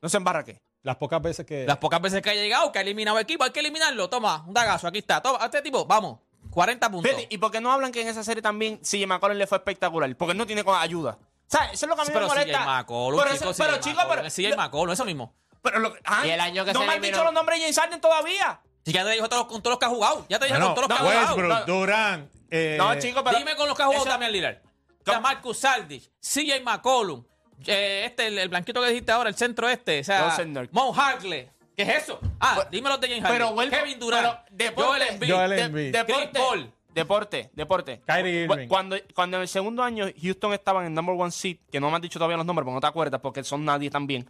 ¿No 0.00 0.08
se 0.08 0.16
embarra 0.16 0.42
qué? 0.42 0.62
Las 0.84 0.96
pocas 0.96 1.20
veces 1.20 1.44
que... 1.44 1.66
Las 1.66 1.76
pocas 1.76 2.00
veces 2.00 2.22
que 2.22 2.30
ha 2.30 2.34
llegado, 2.34 2.72
que 2.72 2.78
ha 2.78 2.82
eliminado 2.82 3.18
equipo, 3.18 3.44
hay 3.44 3.50
que 3.50 3.60
eliminarlo. 3.60 4.08
Toma, 4.08 4.42
un 4.46 4.54
dagazo, 4.54 4.86
aquí 4.88 4.98
está. 5.00 5.20
Toma, 5.20 5.38
a 5.42 5.44
este 5.46 5.60
tipo, 5.60 5.84
vamos, 5.84 6.20
40 6.50 6.90
puntos. 6.90 7.10
Fíjate, 7.10 7.34
¿y 7.34 7.38
por 7.38 7.50
qué 7.50 7.60
no 7.60 7.72
hablan 7.72 7.92
que 7.92 8.00
en 8.02 8.08
esa 8.08 8.22
serie 8.24 8.42
también 8.42 8.78
CJ 8.82 9.06
McCollum 9.06 9.36
le 9.36 9.46
fue 9.46 9.58
espectacular? 9.58 10.14
Porque 10.16 10.32
él 10.32 10.38
no 10.38 10.46
tiene 10.46 10.64
con- 10.64 10.78
ayuda. 10.78 11.18
¿Sabes? 11.46 11.72
Eso 11.74 11.86
es 11.86 11.88
lo 11.90 11.94
que 11.96 12.02
a 12.02 12.04
mí 12.04 12.10
pero 12.12 12.26
me 12.26 12.28
molesta. 12.28 12.58
CJ 12.58 12.66
McCollum, 12.66 13.20
pero, 13.22 13.32
chico, 13.36 13.50
eso- 13.50 13.62
pero, 13.64 13.76
CJ 13.76 13.80
chico, 13.82 13.96
McCollum, 13.96 14.16
pero, 14.16 14.26
es 14.28 14.34
CJ 14.34 14.56
McCollum, 14.56 14.92
eso 14.92 15.04
mismo. 15.04 15.34
pero 15.62 15.78
lo- 15.80 15.94
ah, 16.04 16.26
Y 16.26 16.30
el 16.30 16.40
año 16.40 16.64
que 16.64 16.72
no 16.72 16.80
se 16.80 16.86
me 16.86 16.92
han 16.94 17.00
dicho 17.02 17.24
los 17.24 17.32
nombres 17.32 17.58
de 17.58 17.62
James 17.64 17.78
Harden 17.78 18.00
todavía. 18.00 18.60
Si 18.84 18.92
ya 18.92 19.04
te 19.04 19.10
dijo 19.10 19.28
todos 19.28 19.42
los- 19.44 19.52
con 19.52 19.62
todos 19.62 19.72
los 19.72 19.78
que 19.78 19.84
ha 19.86 19.88
jugado. 19.88 20.26
Ya 20.28 20.38
te 20.38 20.46
dije 20.46 20.58
Bueno, 20.58 20.74
con 20.74 20.86
todos 20.86 20.88
los 20.88 20.98
que 20.98 21.04
ha 21.04 21.06
jugado. 21.10 21.36
Westbrook, 21.36 21.66
no. 21.68 21.74
Durant... 21.74 22.30
eh, 22.50 22.76
No, 22.78 22.98
chico, 22.98 23.22
pero... 23.24 23.38
Dime 23.38 23.54
con 23.56 23.68
los 23.68 23.76
que 23.76 23.82
ha 23.82 23.86
jugado 23.86 24.04
eso- 24.04 24.10
Damian 24.12 24.32
Lillard. 24.32 24.56
O 25.06 25.10
sea, 25.10 25.20
Marcus 25.20 25.58
Saldich, 25.58 26.10
CJ 26.20 26.60
McCollum, 26.62 27.24
eh, 27.66 28.02
este, 28.06 28.26
el, 28.28 28.38
el 28.38 28.48
blanquito 28.50 28.80
que 28.82 28.88
dijiste 28.88 29.10
ahora, 29.12 29.28
el 29.30 29.36
centro 29.36 29.68
este, 29.68 30.00
o 30.00 30.04
sea. 30.04 30.36
Mo 30.70 30.94
Harkley. 30.94 31.50
¿Qué 31.78 31.84
es 31.84 32.02
eso? 32.02 32.18
Ah, 32.40 32.54
Pero- 32.56 32.70
dime 32.72 32.88
los 32.88 33.00
de 33.00 33.06
James 33.08 33.22
pero 33.30 33.46
Harden. 33.50 33.54
vuelvo- 33.54 33.76
Kevin 33.76 33.98
Durant, 34.00 34.22
pero 34.26 34.44
deporte- 34.50 34.88
Joel 34.88 35.02
Embiid, 35.02 35.32
Joel 35.32 35.50
de- 35.50 35.60
Embiid. 35.62 35.92
deporte- 35.92 36.30
Chris 36.30 36.42
Paul. 36.42 36.72
Deporte, 36.92 37.50
deporte. 37.54 38.00
Kyrie 38.04 38.42
Irving. 38.46 38.66
Cuando, 38.66 38.96
cuando 39.14 39.36
en 39.36 39.42
el 39.42 39.48
segundo 39.48 39.84
año 39.84 40.06
Houston 40.20 40.52
estaba 40.54 40.80
en 40.80 40.88
el 40.88 40.94
number 40.94 41.14
one 41.16 41.30
seed, 41.30 41.58
que 41.70 41.78
no 41.78 41.88
me 41.88 41.94
han 41.94 42.02
dicho 42.02 42.18
todavía 42.18 42.36
los 42.36 42.44
nombres 42.44 42.64
porque 42.64 42.74
no 42.74 42.80
te 42.80 42.86
acuerdas, 42.88 43.20
porque 43.20 43.44
son 43.44 43.64
nadie 43.64 43.90
también. 43.90 44.28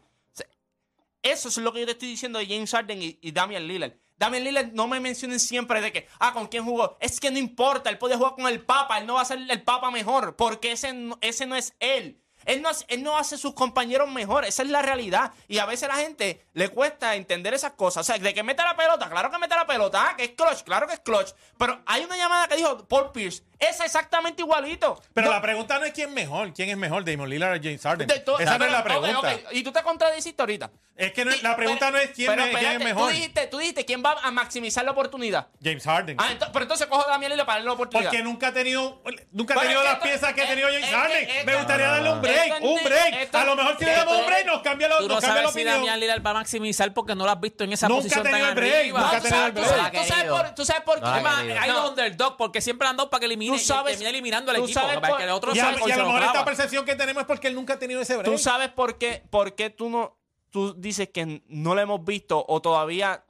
Eso 1.23 1.49
es 1.49 1.57
lo 1.57 1.73
que 1.73 1.81
yo 1.81 1.87
te 1.87 1.93
estoy 1.93 2.09
diciendo 2.09 2.39
de 2.39 2.47
James 2.47 2.71
Harden 2.71 3.03
y, 3.03 3.19
y 3.23 3.33
Damian 3.33 3.67
Lillard. 3.67 3.93
Damian 4.19 4.45
Lillard 4.45 4.73
no 4.73 4.87
me 4.87 5.01
mencionen 5.01 5.41
siempre 5.41 5.81
de 5.81 5.91
que, 5.93 6.07
ah, 6.21 6.33
¿con 6.33 6.47
quién 6.49 6.65
jugó? 6.65 6.97
Es 7.01 7.19
que 7.19 7.31
no 7.31 7.39
importa, 7.39 7.91
él 7.91 7.99
puede 7.99 8.17
jugar 8.17 8.35
con 8.35 8.47
el 8.47 8.61
Papa, 8.61 8.99
él 8.99 9.07
no 9.07 9.15
va 9.15 9.23
a 9.23 9.25
ser 9.25 9.39
el 9.49 9.63
Papa 9.63 9.91
mejor, 9.91 10.37
porque 10.37 10.73
ese 10.73 10.93
no, 10.93 11.19
ese 11.21 11.47
no 11.47 11.57
es 11.57 11.75
él. 11.81 12.21
Él 12.45 12.63
no, 12.63 12.71
él 12.89 13.03
no 13.03 13.17
hace 13.17 13.37
sus 13.37 13.55
compañeros 13.55 14.11
mejor, 14.11 14.45
esa 14.45 14.63
es 14.63 14.69
la 14.69 14.83
realidad. 14.83 15.33
Y 15.49 15.59
a 15.59 15.67
veces 15.67 15.85
a 15.85 15.95
la 15.95 16.03
gente 16.03 16.47
le 16.55 16.69
cuesta 16.69 17.15
entender 17.15 17.55
esas 17.55 17.73
cosas. 17.73 18.01
O 18.01 18.13
sea, 18.13 18.19
de 18.19 18.35
que 18.35 18.43
mete 18.43 18.63
la 18.63 18.77
pelota, 18.77 19.09
claro 19.09 19.31
que 19.31 19.39
mete 19.39 19.55
la 19.55 19.67
pelota, 19.67 20.11
ah, 20.11 20.17
que 20.17 20.25
es 20.25 20.31
clutch, 20.31 20.63
claro 20.65 20.87
que 20.87 20.95
es 20.95 21.01
clutch. 21.01 21.33
Pero 21.59 21.81
hay 21.87 22.05
una 22.05 22.17
llamada 22.17 22.49
que 22.49 22.57
dijo 22.57 22.87
Paul 22.87 23.13
Pierce, 23.13 23.43
es 23.59 23.81
exactamente 23.81 24.43
igualito. 24.43 25.01
Pero 25.15 25.29
No- 25.29 25.33
la 25.35 25.43
pregunta 25.43 25.79
no 25.79 25.85
es 25.85 25.93
quién 25.93 26.13
mejor, 26.15 26.53
quién 26.53 26.69
es 26.71 26.77
mejor, 26.77 27.05
Damon 27.05 27.29
Lillard 27.29 27.59
o 27.59 27.63
James 27.63 27.83
Harden. 27.83 28.09
Esa 28.11 28.59
no 28.59 28.65
es 28.65 28.73
la 28.73 28.85
pregunta. 28.85 29.37
Y 29.53 29.63
tú 29.63 29.73
te 29.73 29.83
contradiciste 29.83 30.41
ahorita. 30.43 30.71
Es 30.97 31.13
que 31.13 31.25
no 31.25 31.31
es- 31.31 31.37
Sí, 31.37 31.43
la 31.45 31.55
pregunta 31.55 31.87
pero- 31.87 31.99
no 31.99 32.03
es 32.03 32.11
quién, 32.11 32.27
pero 32.29 32.43
es- 32.43 32.49
quién 32.49 32.59
es 32.59 32.73
espérate, 32.73 32.85
mejor. 32.85 33.09
Tú 33.11 33.15
dijiste, 33.15 33.47
tú 33.47 33.59
dijiste 33.59 33.85
quién 33.85 34.03
va 34.05 34.17
a 34.21 34.31
maximizar 34.33 34.85
la 34.85 34.91
oportunidad. 34.91 35.47
James 35.63 35.85
Harden. 35.85 36.17
Ah, 36.19 36.29
ento- 36.33 36.51
pero 36.53 36.65
entonces 36.65 36.89
cojo 36.89 37.07
a 37.07 37.11
Damian 37.13 37.31
Lillard 37.31 37.47
para 37.47 37.59
darle 37.59 37.67
la 37.69 37.73
oportunidad. 37.75 38.11
Porque 38.11 38.23
nunca 38.25 38.49
ha 38.49 38.53
tenido, 38.53 39.01
nunca 39.31 39.55
ha 39.55 39.61
tenido 39.61 39.83
las 39.85 39.93
esto- 39.93 40.05
piezas 40.05 40.33
que 40.35 40.43
ha 40.43 40.49
tenido 40.49 40.67
James 40.69 40.89
es- 40.89 40.95
Harden. 40.95 41.47
Me 41.47 41.55
gustaría 41.57 41.87
darle 41.87 42.13
un 42.13 42.21
break, 42.21 42.63
un 42.63 42.83
break. 42.83 43.35
a 43.35 43.45
lo 43.45 43.55
mejor 43.57 43.79
si 43.79 43.85
le 43.85 43.93
damos 43.93 44.19
un 44.19 44.27
break 44.27 44.47
nos 44.47 44.63
cambia, 44.63 44.89
lo, 44.89 44.97
Tú 44.99 45.03
no 45.09 45.15
nos 45.15 45.21
cambia 45.25 45.43
la 45.43 45.49
sabes 45.51 45.63
si. 45.63 45.65
Damian 45.69 46.01
Lillard 46.01 46.27
va 46.27 46.31
a 46.31 46.35
maximizar 46.35 46.93
porque 46.93 47.15
no 47.15 47.25
lo 47.25 47.31
has 47.31 47.41
visto 47.41 47.63
en 47.63 47.73
esa 47.73 47.87
Nunca 47.89 48.01
ha 48.01 48.03
posición 48.03 48.23
tan 48.25 48.33
tenido 48.33 48.49
el 48.49 48.55
break, 48.57 48.75
arriba. 48.75 49.01
nunca 49.01 49.17
ha 49.17 49.21
tú 49.21 49.23
tenido 49.29 49.39
sabes, 49.41 49.57
el 49.57 49.75
break. 49.81 49.93
tú 49.93 50.09
sabes 50.09 50.25
por, 50.31 50.55
tú 50.57 50.65
sabes 50.65 50.83
por 50.83 50.95
qué. 50.97 51.03
La 51.03 51.63
hay 51.63 51.71
los 51.71 51.91
underdog 51.91 52.37
porque 52.37 52.61
siempre 52.61 52.89
han 52.89 52.97
dado 52.97 53.09
para 53.09 53.21
que 53.21 53.29
elimine 53.55 53.59
Tú 53.59 53.65
sabes- 53.75 53.93
y 53.93 53.97
termine 53.97 54.11
eliminando 54.11 54.51
al 54.51 54.57
tú 54.59 54.65
equipo. 54.65 54.81
sabes 54.81 54.97
para 54.97 55.09
por- 55.09 55.19
que 55.19 55.25
el 55.25 55.31
otro 55.31 55.55
Y 55.55 55.59
a, 55.59 55.71
y 55.73 55.75
lo 55.93 56.07
mejor 56.07 56.23
esta 56.23 56.45
percepción 56.45 56.85
que 56.85 56.95
tenemos 56.95 57.23
es 57.23 57.27
porque 57.27 57.49
él 57.49 57.55
nunca 57.55 57.75
ha 57.75 57.79
tenido 57.79 58.01
ese 58.01 58.17
break. 58.17 58.31
Tú 58.31 58.39
sabes 58.39 58.69
por 58.71 58.99
qué, 58.99 59.23
por 59.31 59.55
qué 59.55 59.71
tú 59.71 59.89
no, 59.91 60.17
tú 60.51 60.75
dices 60.75 61.09
que 61.11 61.43
no 61.49 61.75
lo 61.75 61.81
hemos 61.81 62.05
visto 62.05 62.45
o 62.49 62.61
todavía 62.63 63.25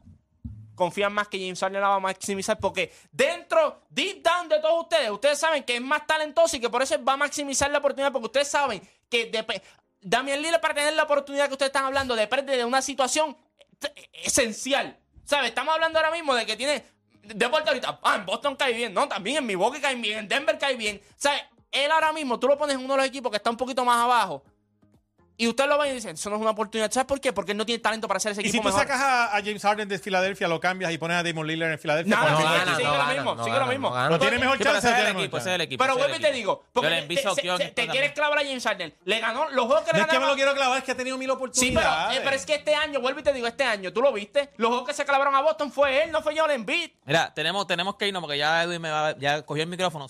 confían 0.75 1.13
más 1.13 1.27
que 1.27 1.39
James 1.41 1.59
Harden 1.59 1.81
la 1.81 1.89
va 1.89 1.95
a 1.97 2.01
maximizar 2.01 2.57
porque 2.61 2.93
dentro, 3.11 3.81
deep 3.91 4.23
down 4.23 4.49
de 4.49 4.61
todos 4.61 4.83
ustedes, 4.85 5.11
ustedes 5.11 5.37
saben 5.37 5.65
que 5.65 5.75
es 5.75 5.81
más 5.83 6.07
talentoso 6.07 6.57
y 6.57 6.61
que 6.61 6.71
por 6.71 6.83
eso 6.83 7.03
va 7.05 7.15
a 7.15 7.17
maximizar 7.17 7.69
la 7.71 7.79
oportunidad 7.79 8.13
porque 8.13 8.27
ustedes 8.27 8.47
saben 8.49 8.81
que 9.11 9.31
depe- 9.33 9.61
Damian 10.01 10.41
Lillard 10.41 10.61
para 10.61 10.75
tener 10.75 10.95
la 10.95 11.03
oportunidad 11.03 11.49
que 11.49 11.55
ustedes 11.55 11.71
están 11.71 11.85
hablando 11.85 12.15
depende 12.15 12.57
de 12.57 12.65
una 12.65 12.81
situación 12.81 13.37
esencial. 14.13 14.97
¿Sabes? 15.25 15.49
Estamos 15.51 15.75
hablando 15.75 15.99
ahora 15.99 16.11
mismo 16.11 16.35
de 16.35 16.47
que 16.47 16.57
tiene 16.57 16.85
deporte 17.35 17.69
ahorita. 17.69 18.01
Ah, 18.03 18.17
en 18.17 18.27
Boston 18.27 18.57
cae 18.57 18.73
bien. 18.73 18.95
No, 18.95 19.09
también 19.09 19.39
en 19.39 19.47
Milwaukee 19.47 19.81
cae 19.81 19.95
bien. 19.95 20.19
En 20.21 20.29
Denver 20.29 20.59
cae 20.59 20.77
bien. 20.77 21.01
¿Sabes? 21.17 21.43
Él 21.71 21.91
ahora 21.91 22.13
mismo, 22.13 22.39
tú 22.39 22.49
lo 22.49 22.57
pones 22.57 22.77
en 22.77 22.85
uno 22.85 22.95
de 22.95 22.99
los 22.99 23.07
equipos 23.07 23.31
que 23.31 23.37
está 23.37 23.51
un 23.51 23.57
poquito 23.57 23.85
más 23.85 24.03
abajo. 24.03 24.43
Y 25.41 25.47
usted 25.47 25.69
lo 25.69 25.79
ve 25.79 25.91
y 25.91 25.93
dice, 25.93 26.11
eso 26.11 26.31
no 26.31 26.37
es 26.37 26.43
una 26.43 26.51
oportunidad. 26.51 26.91
¿Sabes 26.91 27.07
por 27.07 27.21
qué? 27.21 27.33
Porque 27.33 27.53
él 27.53 27.59
no 27.59 27.65
tiene 27.65 27.79
talento 27.81 28.09
para 28.09 28.19
hacer 28.19 28.33
ese 28.33 28.43
Y 28.43 28.51
si 28.51 28.59
tú 28.59 28.65
mejor. 28.65 28.81
sacas 28.81 29.01
a, 29.01 29.37
a 29.37 29.41
James 29.41 29.63
Harden 29.63 29.89
de 29.89 29.97
Filadelfia, 30.01 30.49
lo 30.49 30.59
cambias 30.59 30.91
y 30.93 30.99
pones 30.99 31.17
a 31.17 31.23
Damon 31.23 31.47
Lillard 31.47 31.71
en 31.71 31.79
Filadelfia. 31.79 32.17
No, 32.17 32.29
no, 32.29 32.37
sigue 32.39 32.49
lo 32.89 33.07
mismo, 33.07 33.35
no 33.37 33.45
sigue 33.45 33.59
lo 33.61 33.67
mismo. 33.67 33.89
no 33.91 33.95
gana. 33.95 34.11
¿No 34.11 34.19
tiene 34.19 34.39
mejor 34.41 34.59
Sí, 34.59 34.65
chance? 34.65 34.79
ese 34.79 34.89
es 34.91 34.99
el 34.99 35.07
equipo, 35.07 35.21
mejor 35.37 35.39
ese 35.39 35.39
es 35.39 35.47
el 35.47 35.53
chance? 35.53 35.63
equipo. 35.65 35.85
Pero 35.85 35.97
vuelvo 35.97 36.17
y 36.17 36.21
te 36.21 36.33
digo, 36.33 36.65
porque 36.73 37.71
te, 37.75 37.87
quieres 37.87 38.13
clavar 38.15 38.39
a 38.41 38.43
James 38.43 38.65
Harden. 38.65 38.95
Le 39.05 39.21
ganó 39.21 39.49
los 39.51 39.67
juegos 39.67 39.85
que 39.85 39.93
le 39.93 39.99
No 39.99 40.05
es 40.05 40.11
que 40.11 40.13
me 40.19 40.19
ganaron- 40.25 40.29
lo 40.31 40.35
quiero 40.35 40.55
clavar, 40.55 40.79
es 40.79 40.85
que 40.85 40.91
ha 40.93 40.97
tenido 40.97 41.17
mil 41.17 41.29
Sí, 41.29 41.33
oportunidades. 41.33 42.07
pero, 42.09 42.13
eh, 42.21 42.21
pero 42.25 42.37
es 42.37 42.45
que 42.45 42.55
este 42.57 42.75
año, 42.75 43.01
vuelvo 43.01 43.21
y 43.21 43.23
te 43.23 43.33
digo, 43.33 43.47
este 43.47 43.63
año, 43.63 43.93
¿tú 43.93 44.03
lo 44.03 44.13
viste? 44.13 44.51
Los 44.57 44.71
juegos 44.71 44.89
que 44.89 44.95
se 44.95 45.05
clavaron 45.05 45.37
a 45.37 45.41
Boston 45.41 45.71
fue 45.71 46.03
él, 46.03 46.11
no 46.11 46.21
fue 46.21 46.37
Joel 46.37 46.51
Embiid. 46.51 46.91
Mira, 47.05 47.33
tenemos, 47.33 47.65
tenemos 47.69 47.95
que 47.95 48.09
irnos 48.09 48.21
porque 48.23 48.39
ya 48.39 48.65
Edwin 48.65 48.83
me 48.83 48.91
va- 48.91 49.17
ya 49.17 49.43
cogió 49.43 49.63
el 49.63 49.69
micrófono. 49.69 50.09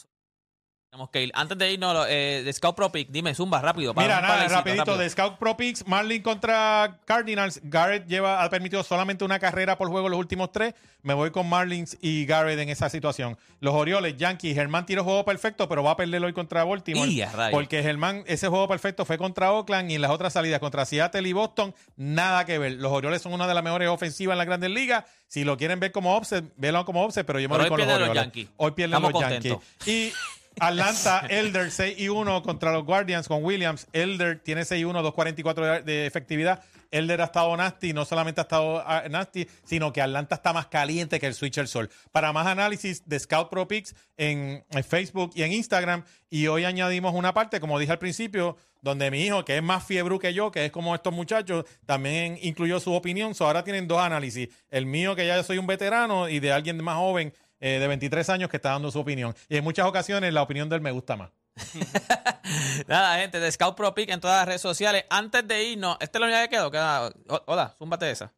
Tenemos 0.91 1.11
que 1.11 1.23
ir. 1.25 1.31
Antes 1.35 1.59
de 1.59 1.71
irnos, 1.71 2.07
eh, 2.09 2.41
de 2.43 2.51
Scout 2.51 2.75
Pro 2.75 2.91
Pick, 2.91 3.11
dime, 3.11 3.35
Zumba, 3.35 3.61
rápido. 3.61 3.93
para 3.93 4.07
Mira, 4.07 4.21
nada, 4.23 4.49
rapidito, 4.49 4.85
rápido. 4.85 4.97
de 4.97 5.11
Scout 5.11 5.37
Pro 5.37 5.55
Picks, 5.55 5.87
Marlin 5.87 6.23
contra 6.23 6.99
Cardinals. 7.05 7.61
Garrett 7.65 8.07
lleva, 8.09 8.43
ha 8.43 8.49
permitido 8.49 8.83
solamente 8.83 9.23
una 9.23 9.39
carrera 9.39 9.77
por 9.77 9.89
juego 9.89 10.09
los 10.09 10.19
últimos 10.19 10.51
tres. 10.51 10.73
Me 11.03 11.13
voy 11.13 11.31
con 11.31 11.47
Marlins 11.47 11.99
y 12.01 12.25
Garrett 12.25 12.59
en 12.59 12.71
esa 12.71 12.89
situación. 12.89 13.37
Los 13.61 13.75
Orioles, 13.75 14.17
Yankees, 14.17 14.55
Germán 14.55 14.87
tiró 14.87 15.05
juego 15.05 15.27
perfecto, 15.27 15.69
pero 15.69 15.83
va 15.83 15.91
a 15.91 15.97
perder 15.97 16.25
hoy 16.25 16.33
contra 16.33 16.65
Baltimore. 16.65 17.29
Porque 17.51 17.83
Germán, 17.83 18.25
ese 18.27 18.49
juego 18.49 18.67
perfecto 18.67 19.05
fue 19.05 19.19
contra 19.19 19.53
Oakland 19.53 19.91
y 19.91 19.97
en 19.97 20.01
las 20.01 20.11
otras 20.11 20.33
salidas 20.33 20.59
contra 20.59 20.87
Seattle 20.87 21.29
y 21.29 21.35
Boston, 21.35 21.75
nada 21.97 22.47
que 22.47 22.57
ver. 22.59 22.73
Los 22.73 22.93
Orioles 22.93 23.21
son 23.21 23.35
una 23.35 23.47
de 23.47 23.53
las 23.53 23.63
mejores 23.63 23.89
ofensivas 23.91 24.33
en 24.35 24.39
la 24.39 24.45
Grandes 24.47 24.71
Ligas. 24.71 25.05
Si 25.27 25.45
lo 25.45 25.59
quieren 25.59 25.79
ver 25.81 25.93
como 25.93 26.17
offset, 26.17 26.47
vélo 26.57 26.83
como 26.87 27.05
offset, 27.05 27.27
pero 27.27 27.39
yo 27.41 27.51
me 27.51 27.57
Pero 27.57 27.65
voy 27.65 27.69
con 27.69 27.79
los 27.79 27.87
pierden 27.87 28.01
los 28.01 28.09
Orioles. 28.09 28.25
Yankees. 28.33 28.49
Hoy 28.57 28.71
pierden 28.71 28.97
Estamos 28.97 29.13
los 29.13 29.23
contentos. 29.23 29.63
Yankees. 29.81 29.87
Y 29.87 30.13
Atlanta, 30.61 31.27
Elder 31.31 31.71
6 31.71 31.99
y 31.99 32.09
1 32.09 32.43
contra 32.43 32.73
los 32.73 32.85
Guardians 32.85 33.29
con 33.29 33.45
Williams. 33.45 33.87
Elder 33.93 34.41
tiene 34.41 34.65
6 34.65 34.81
y 34.81 34.85
1, 34.85 35.03
2.44 35.03 35.83
de, 35.83 36.07
efectividad. 36.07 36.63
Elder 36.91 37.21
ha 37.21 37.25
estado 37.25 37.55
nasty, 37.57 37.93
no 37.93 38.05
solamente 38.05 38.41
ha 38.41 38.43
estado 38.43 38.83
ah, 38.87 39.05
nasty, 39.11 39.47
sino 39.65 39.93
que 39.93 40.01
Atlanta 40.01 40.37
está 40.37 40.55
más 40.55 40.69
caliente 40.69 41.21
que 41.21 41.27
el 41.27 41.35
Switch 41.35 41.59
el 41.59 41.69
Sol. 41.69 41.91
Para 42.13 42.33
más 42.33 42.47
análisis 42.47 43.07
de 43.07 43.19
Scout 43.19 43.51
Pro 43.51 43.69
Picks 43.69 43.95
en, 44.17 44.65
en 44.71 44.85
Facebook 44.85 45.33
y 45.35 45.43
en 45.43 45.53
Instagram. 45.53 46.05
Y 46.31 46.47
hoy 46.47 46.65
añadimos 46.65 47.15
una 47.15 47.35
parte, 47.35 47.61
como 47.61 47.79
dije 47.79 47.93
al 47.93 47.99
principio, 47.99 48.57
donde 48.81 49.11
mi 49.11 49.23
hijo, 49.23 49.45
que 49.45 49.57
es 49.57 49.63
más 49.63 49.85
fiebre 49.85 50.19
que 50.19 50.33
yo, 50.33 50.51
que 50.51 50.65
es 50.65 50.73
como 50.73 50.95
estos 50.95 51.13
muchachos, 51.13 51.65
también 51.87 52.39
incluyó 52.43 52.81
su 52.81 52.93
opinión. 52.93 53.35
So, 53.35 53.47
ahora 53.47 53.65
tienen 53.65 53.89
dos 53.89 54.01
análisis. 54.01 54.49
El 54.71 54.87
mío, 54.87 55.17
que 55.17 55.27
ya 55.27 55.43
soy 55.43 55.59
un 55.59 55.67
veterano, 55.67 56.29
y 56.29 56.41
de 56.41 56.53
alguien 56.53 56.83
más 56.83 56.97
joven, 56.97 57.33
eh, 57.61 57.79
de 57.79 57.87
23 57.89 58.29
años, 58.31 58.51
que 58.51 58.57
está 58.59 58.71
dando 58.71 58.91
su 58.91 58.99
opinión. 59.01 59.35
Y 59.49 59.57
en 59.57 59.65
muchas 59.65 59.87
ocasiones 59.87 60.33
la 60.33 60.43
opinión 60.43 60.69
de 60.69 60.77
él 60.77 60.83
me 60.83 60.91
gusta 60.91 61.17
más. 61.17 61.31
Nada, 62.87 63.19
gente, 63.19 63.41
de 63.41 63.51
Scout 63.53 63.77
Pro 63.77 63.95
Pick 63.95 64.11
en 64.11 64.21
todas 64.21 64.39
las 64.39 64.47
redes 64.47 64.61
sociales. 64.61 65.05
Antes 65.11 65.47
de 65.47 65.65
irnos, 65.65 65.97
¿esta 66.01 66.19
es 66.19 66.21
la 66.21 66.27
unidad 66.27 66.43
que 66.45 66.49
quedó? 66.51 66.71
Queda- 66.71 67.13
Hola, 67.47 67.75
zúmbate 67.79 68.11
esa. 68.11 68.33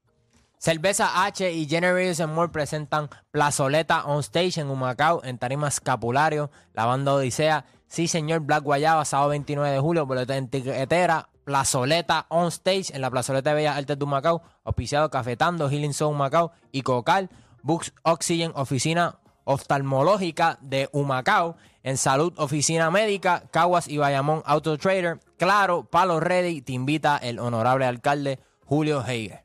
Cerveza 0.58 1.24
H 1.24 1.50
y 1.50 1.66
Generators 1.66 2.20
and 2.20 2.34
More 2.34 2.50
presentan 2.52 3.08
Plazoleta 3.30 4.04
on 4.04 4.20
Stage 4.20 4.60
en 4.60 4.68
Humacao, 4.68 5.22
en 5.24 5.38
Tarima 5.38 5.68
Escapulario, 5.68 6.50
la 6.74 6.84
banda 6.84 7.14
Odisea. 7.14 7.64
Sí, 7.88 8.08
señor, 8.08 8.40
Black 8.40 8.62
Guayaba, 8.62 9.04
sábado 9.06 9.30
29 9.30 9.72
de 9.74 9.80
julio, 9.80 10.06
boleto 10.06 10.32
en 10.34 10.48
tiquetera. 10.48 11.28
Plazoleta 11.44 12.26
on 12.28 12.48
Stage 12.48 12.94
en 12.94 13.00
la 13.00 13.10
Plazoleta 13.10 13.50
de 13.50 13.56
Bellas 13.56 13.76
Artes 13.76 13.98
de 13.98 14.04
Humacao, 14.04 14.42
auspiciado 14.62 15.08
Cafetando, 15.10 15.68
Healing 15.70 15.94
Soul 15.94 16.14
Humacao 16.14 16.52
y 16.70 16.82
Cocal, 16.82 17.30
Books 17.62 17.92
Oxygen, 18.02 18.52
oficina 18.54 19.18
oftalmológica 19.44 20.58
de 20.60 20.88
Humacao, 20.92 21.56
en 21.82 21.96
Salud, 21.96 22.32
Oficina 22.36 22.90
Médica, 22.90 23.44
Caguas 23.50 23.88
y 23.88 23.98
Bayamón 23.98 24.42
Auto 24.44 24.76
Trader. 24.78 25.18
Claro, 25.38 25.84
Palo 25.84 26.20
Ready, 26.20 26.62
te 26.62 26.72
invita 26.72 27.16
el 27.16 27.38
honorable 27.38 27.86
alcalde 27.86 28.38
Julio 28.64 29.04
Heiger. 29.04 29.44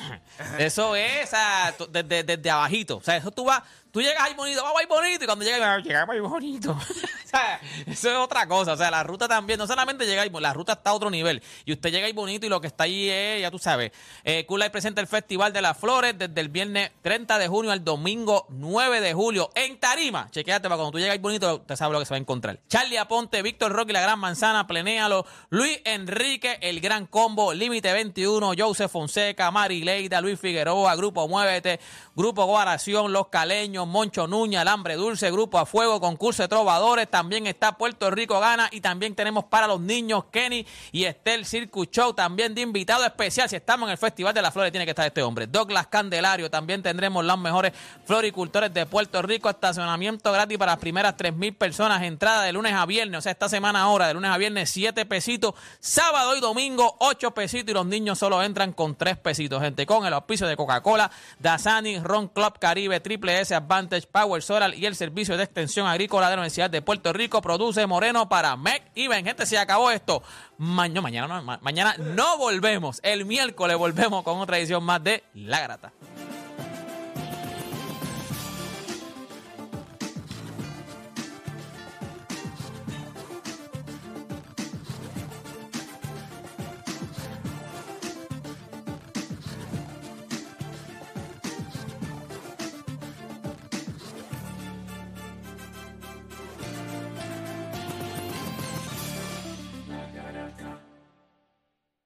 Eso 0.58 0.96
es, 0.96 1.30
tú- 1.76 1.86
desde, 1.90 2.24
desde 2.24 2.50
abajito. 2.50 2.96
O 2.96 3.02
sea, 3.02 3.16
eso 3.16 3.30
tú 3.30 3.44
vas, 3.44 3.62
tú 3.92 4.00
llegas 4.00 4.22
ahí 4.22 4.34
bonito, 4.34 4.62
vamos 4.62 4.80
ahí 4.80 4.86
bonito, 4.86 5.22
y 5.24 5.26
cuando 5.26 5.44
llegas, 5.44 5.82
llegamos 5.84 6.14
ahí 6.14 6.20
bonito. 6.20 6.76
sea, 7.30 7.60
eso 7.86 8.10
es 8.10 8.16
otra 8.16 8.46
cosa. 8.46 8.72
O 8.72 8.76
sea, 8.76 8.90
la 8.90 9.02
ruta 9.02 9.28
también, 9.28 9.58
no 9.58 9.66
solamente 9.66 10.06
llega 10.06 10.24
la 10.40 10.52
ruta 10.52 10.74
está 10.74 10.90
a 10.90 10.94
otro 10.94 11.10
nivel. 11.10 11.42
Y 11.64 11.72
usted 11.72 11.90
llega 11.90 12.06
ahí 12.06 12.12
bonito 12.12 12.46
y 12.46 12.48
lo 12.48 12.60
que 12.60 12.66
está 12.66 12.84
ahí 12.84 13.08
es, 13.08 13.40
ya 13.40 13.50
tú 13.50 13.58
sabes, 13.58 13.92
eh, 14.24 14.44
Cool 14.46 14.62
presenta 14.70 15.00
el 15.00 15.06
Festival 15.06 15.52
de 15.52 15.62
las 15.62 15.76
Flores 15.76 16.16
desde 16.16 16.40
el 16.40 16.48
viernes 16.48 16.90
30 17.02 17.38
de 17.38 17.48
junio 17.48 17.72
al 17.72 17.84
domingo 17.84 18.46
9 18.50 19.00
de 19.00 19.14
julio 19.14 19.50
en 19.54 19.78
Tarima. 19.78 20.28
Chequéate 20.30 20.68
para 20.68 20.76
cuando 20.76 20.92
tú 20.92 20.98
llegas 20.98 21.20
bonito, 21.20 21.56
usted 21.56 21.76
sabe 21.76 21.92
lo 21.92 21.98
que 21.98 22.04
se 22.04 22.10
va 22.10 22.16
a 22.16 22.20
encontrar. 22.20 22.60
Charlie 22.68 22.98
Aponte, 22.98 23.42
Víctor 23.42 23.72
Rocky, 23.72 23.92
La 23.92 24.00
Gran 24.00 24.18
Manzana, 24.18 24.66
Plenéalo, 24.66 25.26
Luis 25.48 25.80
Enrique, 25.84 26.58
El 26.60 26.80
Gran 26.80 27.06
Combo, 27.06 27.52
Límite 27.52 27.92
21, 27.92 28.52
Joseph 28.56 28.90
Fonseca, 28.90 29.50
Mari 29.50 29.82
Leida, 29.82 30.20
Luis 30.20 30.38
Figueroa, 30.38 30.94
Grupo 30.96 31.26
Muévete, 31.28 31.80
Grupo 32.20 32.44
Guaración, 32.44 33.14
Los 33.14 33.28
Caleños, 33.28 33.86
Moncho 33.86 34.26
Nuña, 34.26 34.60
Alambre 34.60 34.96
Dulce, 34.96 35.30
Grupo 35.30 35.58
A 35.58 35.64
Fuego, 35.64 36.02
Concurso 36.02 36.42
de 36.42 36.48
Trovadores, 36.48 37.08
también 37.08 37.46
está 37.46 37.78
Puerto 37.78 38.10
Rico 38.10 38.38
Gana 38.40 38.68
y 38.70 38.82
también 38.82 39.14
tenemos 39.14 39.44
para 39.44 39.66
los 39.66 39.80
niños 39.80 40.24
Kenny 40.30 40.66
y 40.92 41.04
Estel 41.04 41.46
Circus 41.46 41.90
Show, 41.90 42.12
también 42.12 42.54
de 42.54 42.60
invitado 42.60 43.06
especial. 43.06 43.48
Si 43.48 43.56
estamos 43.56 43.86
en 43.86 43.92
el 43.92 43.96
Festival 43.96 44.34
de 44.34 44.42
las 44.42 44.52
Flores, 44.52 44.70
tiene 44.70 44.84
que 44.84 44.90
estar 44.90 45.06
este 45.06 45.22
hombre. 45.22 45.46
Douglas 45.46 45.86
Candelario, 45.86 46.50
también 46.50 46.82
tendremos 46.82 47.24
los 47.24 47.38
mejores 47.38 47.72
floricultores 48.04 48.74
de 48.74 48.84
Puerto 48.84 49.22
Rico, 49.22 49.48
estacionamiento 49.48 50.30
gratis 50.30 50.58
para 50.58 50.72
las 50.72 50.78
primeras 50.78 51.16
3.000 51.16 51.56
personas, 51.56 52.02
entrada 52.02 52.42
de 52.42 52.52
lunes 52.52 52.74
a 52.74 52.84
viernes, 52.84 53.16
o 53.16 53.22
sea, 53.22 53.32
esta 53.32 53.48
semana 53.48 53.80
ahora, 53.80 54.08
de 54.08 54.12
lunes 54.12 54.30
a 54.30 54.36
viernes, 54.36 54.68
7 54.68 55.06
pesitos, 55.06 55.54
sábado 55.78 56.36
y 56.36 56.40
domingo, 56.40 56.96
8 56.98 57.30
pesitos 57.30 57.70
y 57.70 57.74
los 57.74 57.86
niños 57.86 58.18
solo 58.18 58.42
entran 58.42 58.74
con 58.74 58.94
3 58.94 59.16
pesitos, 59.16 59.62
gente, 59.62 59.86
con 59.86 60.04
el 60.04 60.12
auspicio 60.12 60.46
de 60.46 60.54
Coca-Cola, 60.54 61.10
Dasani, 61.38 61.98
Ron 62.10 62.28
Club 62.28 62.58
Caribe, 62.58 62.98
Triple 63.00 63.40
S 63.40 63.54
Advantage, 63.54 64.08
Power 64.10 64.42
Solar 64.42 64.74
y 64.74 64.84
el 64.84 64.96
Servicio 64.96 65.36
de 65.36 65.44
Extensión 65.44 65.86
Agrícola 65.86 66.28
de 66.28 66.36
la 66.36 66.42
Universidad 66.42 66.68
de 66.68 66.82
Puerto 66.82 67.12
Rico, 67.12 67.40
produce 67.40 67.86
Moreno 67.86 68.28
para 68.28 68.56
MEC 68.56 68.90
y 68.96 69.06
ven, 69.06 69.24
gente, 69.24 69.46
se 69.46 69.56
acabó 69.56 69.90
esto. 69.90 70.22
mañana, 70.58 71.28
no, 71.28 71.58
mañana 71.60 71.94
no 71.98 72.36
volvemos, 72.36 73.00
el 73.04 73.24
miércoles 73.24 73.76
volvemos 73.76 74.24
con 74.24 74.40
otra 74.40 74.58
edición 74.58 74.82
más 74.82 75.02
de 75.04 75.22
La 75.34 75.60
Grata. 75.60 75.92